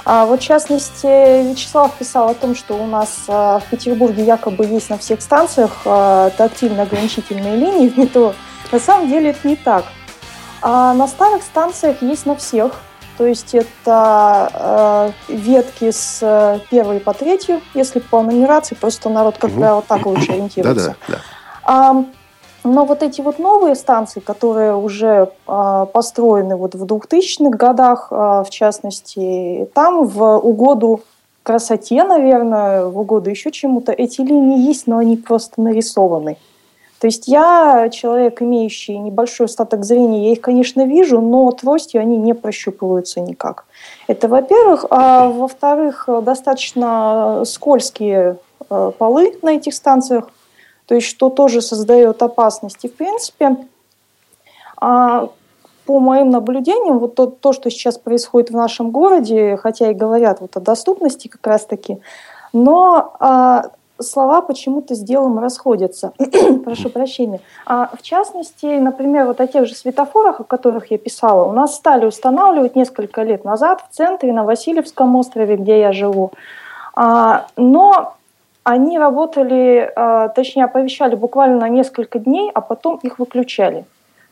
[0.06, 4.66] А вот, в частности, Вячеслав писал о том, что у нас а, в Петербурге якобы
[4.66, 8.34] есть на всех станциях а, тактильно-ограничительные линии в метро.
[8.72, 9.86] На самом деле это не так.
[10.62, 12.82] А на старых станциях есть на всех.
[13.22, 19.38] То есть это э, ветки с э, первой по третью, если по нумерации, просто народ,
[19.38, 20.96] как правило, так лучше ориентируется.
[21.08, 21.20] Да, да, да.
[21.64, 22.06] А,
[22.64, 28.16] но вот эти вот новые станции, которые уже э, построены вот в 2000-х годах, э,
[28.16, 31.02] в частности, там в угоду
[31.44, 36.38] красоте, наверное, в угоду еще чему-то, эти линии есть, но они просто нарисованы.
[37.02, 42.16] То есть я человек, имеющий небольшой остаток зрения, я их, конечно, вижу, но тростью они
[42.16, 43.66] не прощупываются никак.
[44.08, 44.86] Это во-первых.
[44.92, 48.38] А во-вторых, достаточно скользкие
[48.70, 50.30] э, полы на этих станциях,
[50.86, 52.86] то есть что тоже создает опасности.
[52.86, 53.58] В принципе,
[54.78, 55.30] а,
[55.88, 60.40] по моим наблюдениям, вот то, то, что сейчас происходит в нашем городе, хотя и говорят
[60.40, 61.98] вот о доступности как раз-таки,
[62.54, 63.72] но а,
[64.02, 66.14] слова почему-то с делом расходятся.
[66.66, 67.40] Прошу прощения.
[67.66, 71.76] А, в частности, например, вот о тех же светофорах, о которых я писала, у нас
[71.76, 76.32] стали устанавливать несколько лет назад в центре, на Васильевском острове, где я живу.
[76.96, 78.16] А, но
[78.64, 83.86] они работали, а, точнее, оповещали буквально на несколько дней, а потом их выключали.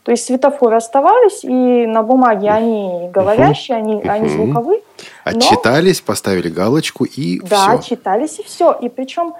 [0.03, 4.82] То есть светофоры оставались, и на бумаге они говорящие, они, они звуковые.
[5.24, 7.55] Отчитались, поставили галочку и да, все.
[7.55, 8.72] Да, отчитались и все.
[8.82, 9.36] И причем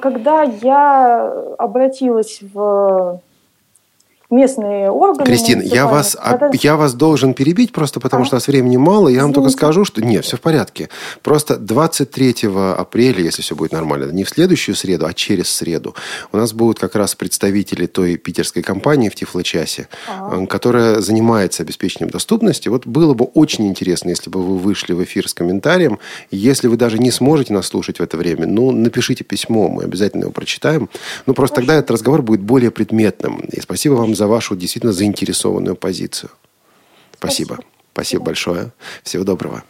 [0.00, 3.20] когда я обратилась в
[4.32, 5.26] местные органы.
[5.26, 6.50] Кристина, я вас, когда...
[6.52, 8.26] я вас должен перебить просто потому, а?
[8.26, 9.08] что у нас времени мало.
[9.08, 9.22] Я Извините.
[9.22, 10.02] вам только скажу, что...
[10.02, 10.88] Нет, все в порядке.
[11.22, 15.94] Просто 23 апреля, если все будет нормально, не в следующую среду, а через среду,
[16.32, 20.46] у нас будут как раз представители той питерской компании в Тифлочасе, а.
[20.46, 22.68] которая занимается обеспечением доступности.
[22.68, 25.98] Вот было бы очень интересно, если бы вы вышли в эфир с комментарием.
[26.30, 30.22] Если вы даже не сможете нас слушать в это время, ну, напишите письмо, мы обязательно
[30.22, 30.88] его прочитаем.
[31.26, 31.66] Ну, просто Хорошо.
[31.66, 33.40] тогда этот разговор будет более предметным.
[33.40, 36.30] И спасибо вам за за вашу действительно заинтересованную позицию.
[37.18, 37.54] Спасибо.
[37.54, 37.81] Спасибо.
[37.92, 38.72] Спасибо большое.
[39.02, 39.64] Всего доброго.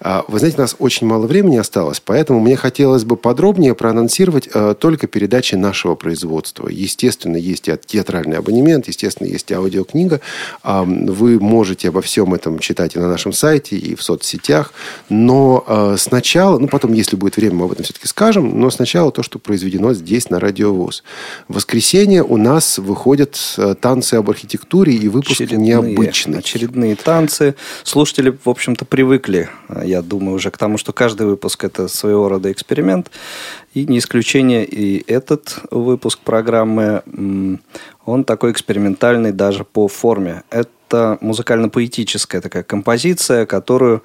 [0.00, 4.48] А, вы знаете, у нас очень мало времени осталось, поэтому мне хотелось бы подробнее проанонсировать
[4.54, 6.68] э, только передачи нашего производства.
[6.68, 10.20] Естественно, есть и театральный абонемент, естественно, есть и аудиокнига.
[10.62, 14.72] Вы можете обо всем этом читать и на нашем сайте, и в соцсетях.
[15.08, 19.10] Но э, сначала, ну потом, если будет время, мы об этом все-таки скажем, но сначала
[19.10, 21.02] то, что произведено здесь на Радиовоз.
[21.48, 26.38] В воскресенье у нас выходят э, танцы об архитектуре и выпуск очередные, необычный.
[26.38, 27.47] Очередные танцы
[27.82, 29.48] слушатели, в общем-то, привыкли,
[29.84, 33.10] я думаю, уже к тому, что каждый выпуск– это своего рода эксперимент.
[33.74, 37.02] И не исключение и этот выпуск программы,
[38.04, 40.42] он такой экспериментальный даже по форме.
[40.50, 44.02] Это музыкально-поэтическая такая композиция, которую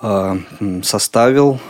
[0.00, 0.38] а,
[0.82, 1.60] составил,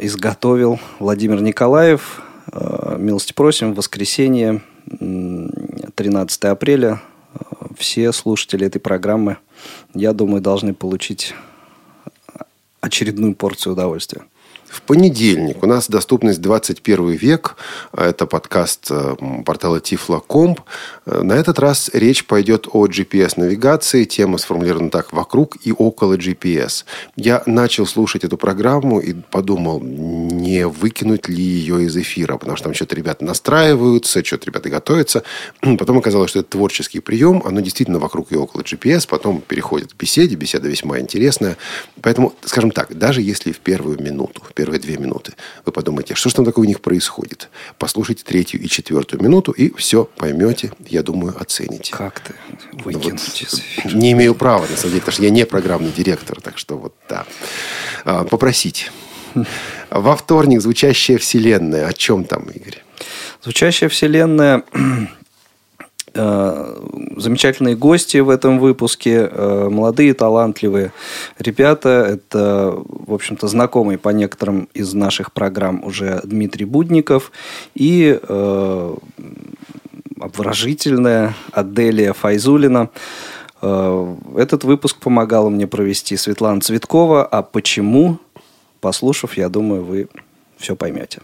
[0.00, 2.22] изготовил Владимир Николаев.
[2.52, 4.62] А, милости просим, в воскресенье,
[4.98, 7.00] 13 апреля,
[7.76, 9.38] все слушатели этой программы
[9.94, 11.34] я думаю, должны получить
[12.80, 14.22] очередную порцию удовольствия.
[14.70, 15.62] В понедельник.
[15.62, 17.56] У нас доступность 21 век.
[17.92, 20.60] Это подкаст э, портала Тифлокомп.
[21.06, 24.04] Э, на этот раз речь пойдет о GPS-навигации.
[24.04, 26.84] Тема сформулирована так «Вокруг и около GPS».
[27.16, 32.64] Я начал слушать эту программу и подумал, не выкинуть ли ее из эфира, потому что
[32.64, 35.24] там что-то ребята настраиваются, что-то ребята готовятся.
[35.60, 37.42] Потом оказалось, что это творческий прием.
[37.44, 39.08] Оно действительно вокруг и около GPS.
[39.08, 40.36] Потом переходит к беседе.
[40.36, 41.56] Беседа весьма интересная.
[42.00, 45.32] Поэтому, скажем так, даже если в первую минуту, в первые две минуты
[45.64, 47.48] вы подумаете, что же там такое у них происходит,
[47.78, 51.92] послушайте третью и четвертую минуту и все поймете, я думаю, оцените.
[51.92, 52.34] Как ты
[52.72, 53.46] выкинуть
[53.82, 56.76] вот, Не имею права, на самом деле, потому что я не программный директор, так что
[56.76, 57.24] вот да.
[58.04, 58.92] А, попросить.
[59.90, 61.86] Во вторник «Звучащая вселенная».
[61.86, 62.82] О чем там, Игорь?
[63.42, 65.06] «Звучащая вселенная» Э,
[66.12, 70.92] замечательные гости в этом выпуске, э, молодые, талантливые
[71.38, 71.88] ребята.
[71.88, 77.32] Это, в общем-то, знакомый по некоторым из наших программ уже Дмитрий Будников
[77.74, 78.94] и э,
[80.20, 82.90] обворожительная Аделия Файзулина.
[83.62, 87.24] Э, этот выпуск помогала мне провести Светлана Цветкова.
[87.24, 88.18] А почему?
[88.80, 90.08] Послушав, я думаю, вы
[90.60, 91.20] все поймете.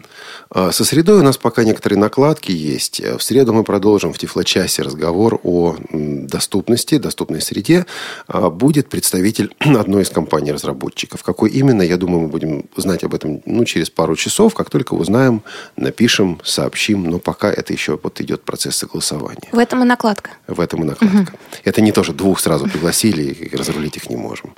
[0.49, 2.99] А, со средой у нас пока некоторые накладки есть.
[2.99, 7.85] В среду мы продолжим в Тифлочасе разговор о доступности, доступной среде.
[8.27, 11.21] А, будет представитель одной из компаний-разработчиков.
[11.21, 14.55] Какой именно, я думаю, мы будем знать об этом ну, через пару часов.
[14.55, 15.43] Как только узнаем,
[15.75, 17.03] напишем, сообщим.
[17.03, 19.49] Но пока это еще вот идет процесс согласования.
[19.51, 20.31] В этом и накладка.
[20.47, 21.17] В этом и накладка.
[21.17, 21.39] Угу.
[21.63, 24.55] Это не то, что двух сразу пригласили и разрулить их не можем.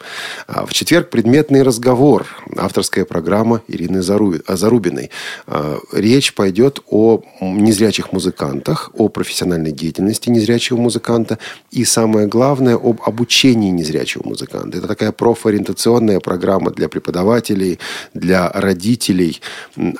[0.48, 2.28] А в четверг предметный разговор.
[2.56, 4.30] Авторская программа Ирины Зарубиной
[4.70, 5.10] Зарубиной.
[5.48, 11.40] А, речь пойдет о незрячих музыкантах, о профессиональной деятельности незрячего музыканта
[11.72, 14.78] и, самое главное, об обучении незрячего музыканта.
[14.78, 17.80] Это такая профориентационная программа для преподавателей,
[18.14, 19.42] для родителей.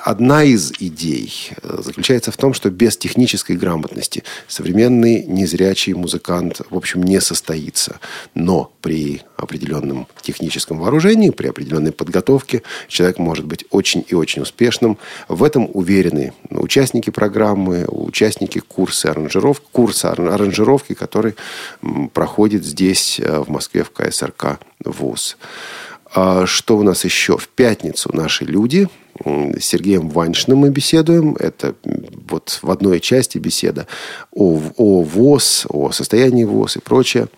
[0.04, 6.76] Одна из идей э, заключается в том, что без технической грамотности современный незрячий музыкант, в
[6.76, 7.98] общем, не состоится.
[8.34, 14.98] Но при определенном техническом вооружении, при определенной подготовке человек может быть очень и очень успешным.
[15.28, 21.34] В этом уверены участники программы, участники курса аранжировки, курса аранжировки, который
[22.12, 25.36] проходит здесь, э, в Москве, в КСРК ВУЗ.
[26.12, 27.38] А что у нас еще?
[27.38, 28.88] В пятницу наши люди
[29.58, 31.36] Сергеем Ваншиным мы беседуем.
[31.38, 31.74] Это
[32.28, 33.86] вот в одной части беседа
[34.32, 37.28] о, о ВОЗ, о состоянии ВОЗ и прочее.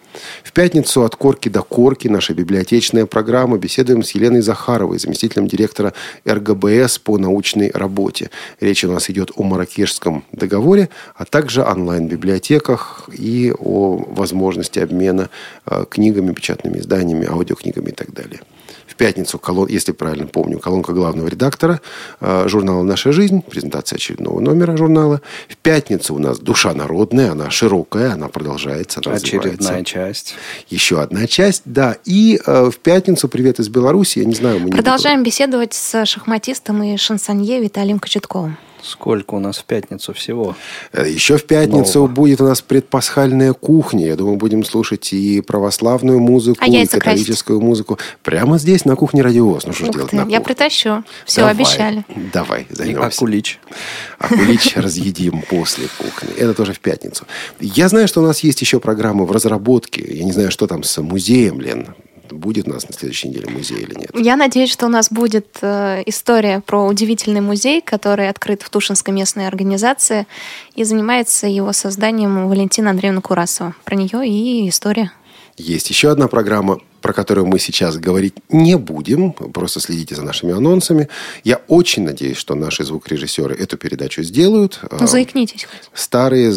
[0.44, 3.58] В пятницу от корки до корки наша библиотечная программа.
[3.58, 5.92] Беседуем с Еленой Захаровой, заместителем директора
[6.28, 8.30] РГБС по научной работе.
[8.60, 15.30] Речь у нас идет о Маракешском договоре, а также онлайн-библиотеках и о возможности обмена
[15.66, 18.40] э, книгами, печатными изданиями, аудиокнигами и так далее.
[18.92, 21.80] В пятницу, колон, если правильно помню, колонка главного редактора
[22.20, 25.22] э, журнала «Наша жизнь», презентация очередного номера журнала.
[25.48, 30.34] В пятницу у нас «Душа народная», она широкая, она продолжается, она Очередная часть.
[30.68, 31.96] Еще одна часть, да.
[32.04, 34.60] И э, в пятницу «Привет из Беларуси», я не знаю...
[34.60, 38.58] Мы Продолжаем не беседовать с шахматистом и шансонье Виталием Кочетковым.
[38.82, 40.56] Сколько у нас в пятницу всего?
[40.92, 42.12] Э, еще в пятницу Нового.
[42.12, 44.06] будет у нас предпасхальная кухня.
[44.06, 47.68] Я думаю, будем слушать и православную музыку, а и католическую красить?
[47.68, 47.98] музыку.
[48.22, 49.66] Прямо здесь, на кухне радиовоз.
[49.66, 51.04] Ну, что Ух делать ты, на Я притащу.
[51.24, 51.54] Все Давай.
[51.54, 52.04] обещали.
[52.32, 53.02] Давай, займемся.
[53.02, 53.60] И акулич.
[54.18, 56.34] Акулич разъедим после кухни.
[56.36, 57.24] Это тоже в пятницу.
[57.60, 60.04] Я знаю, что у нас есть еще программы в разработке.
[60.06, 61.94] Я не знаю, что там с музеем, Лен
[62.32, 64.10] будет у нас на следующей неделе музей или нет?
[64.14, 69.14] Я надеюсь, что у нас будет э, история про удивительный музей, который открыт в Тушинской
[69.14, 70.26] местной организации,
[70.74, 73.74] и занимается его созданием Валентина Андреевна Курасова.
[73.84, 75.12] Про нее и история.
[75.56, 79.32] Есть еще одна программа, про которую мы сейчас говорить не будем.
[79.32, 81.08] Просто следите за нашими анонсами.
[81.44, 84.80] Я очень надеюсь, что наши звукорежиссеры эту передачу сделают.
[84.90, 85.66] Ну, заикнитесь.
[85.92, 86.52] Старые...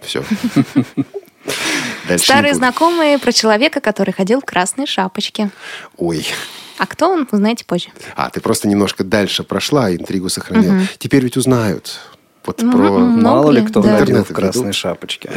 [0.00, 0.24] Все.
[2.08, 5.50] Дальше Старые знакомые про человека, который ходил в красной шапочке.
[5.96, 6.26] Ой.
[6.78, 7.88] А кто он, узнаете позже.
[8.16, 10.74] А, ты просто немножко дальше прошла, интригу сохранил.
[10.74, 10.82] Угу.
[10.98, 12.00] Теперь ведь узнают.
[12.44, 12.98] Вот ну, про...
[12.98, 14.04] Мало ли кто да.
[14.04, 14.74] в красной ведут.
[14.74, 15.30] шапочке.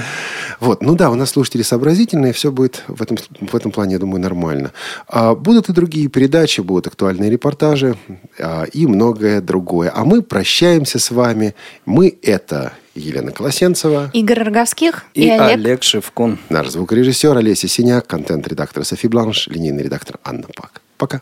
[0.59, 3.99] Вот, ну да, у нас слушатели сообразительные, все будет в этом, в этом плане, я
[3.99, 4.71] думаю, нормально.
[5.07, 7.95] А будут и другие передачи, будут актуальные репортажи
[8.39, 9.91] а, и многое другое.
[9.93, 11.55] А мы прощаемся с вами.
[11.85, 14.09] Мы это Елена Колосенцева.
[14.13, 15.53] Игорь Роговских и, и Олег.
[15.53, 16.39] Олег Шевкун.
[16.49, 20.81] Наш звукорежиссер Олеся Синяк, контент-редактор Софи Бланш, линейный редактор Анна Пак.
[20.97, 21.21] Пока.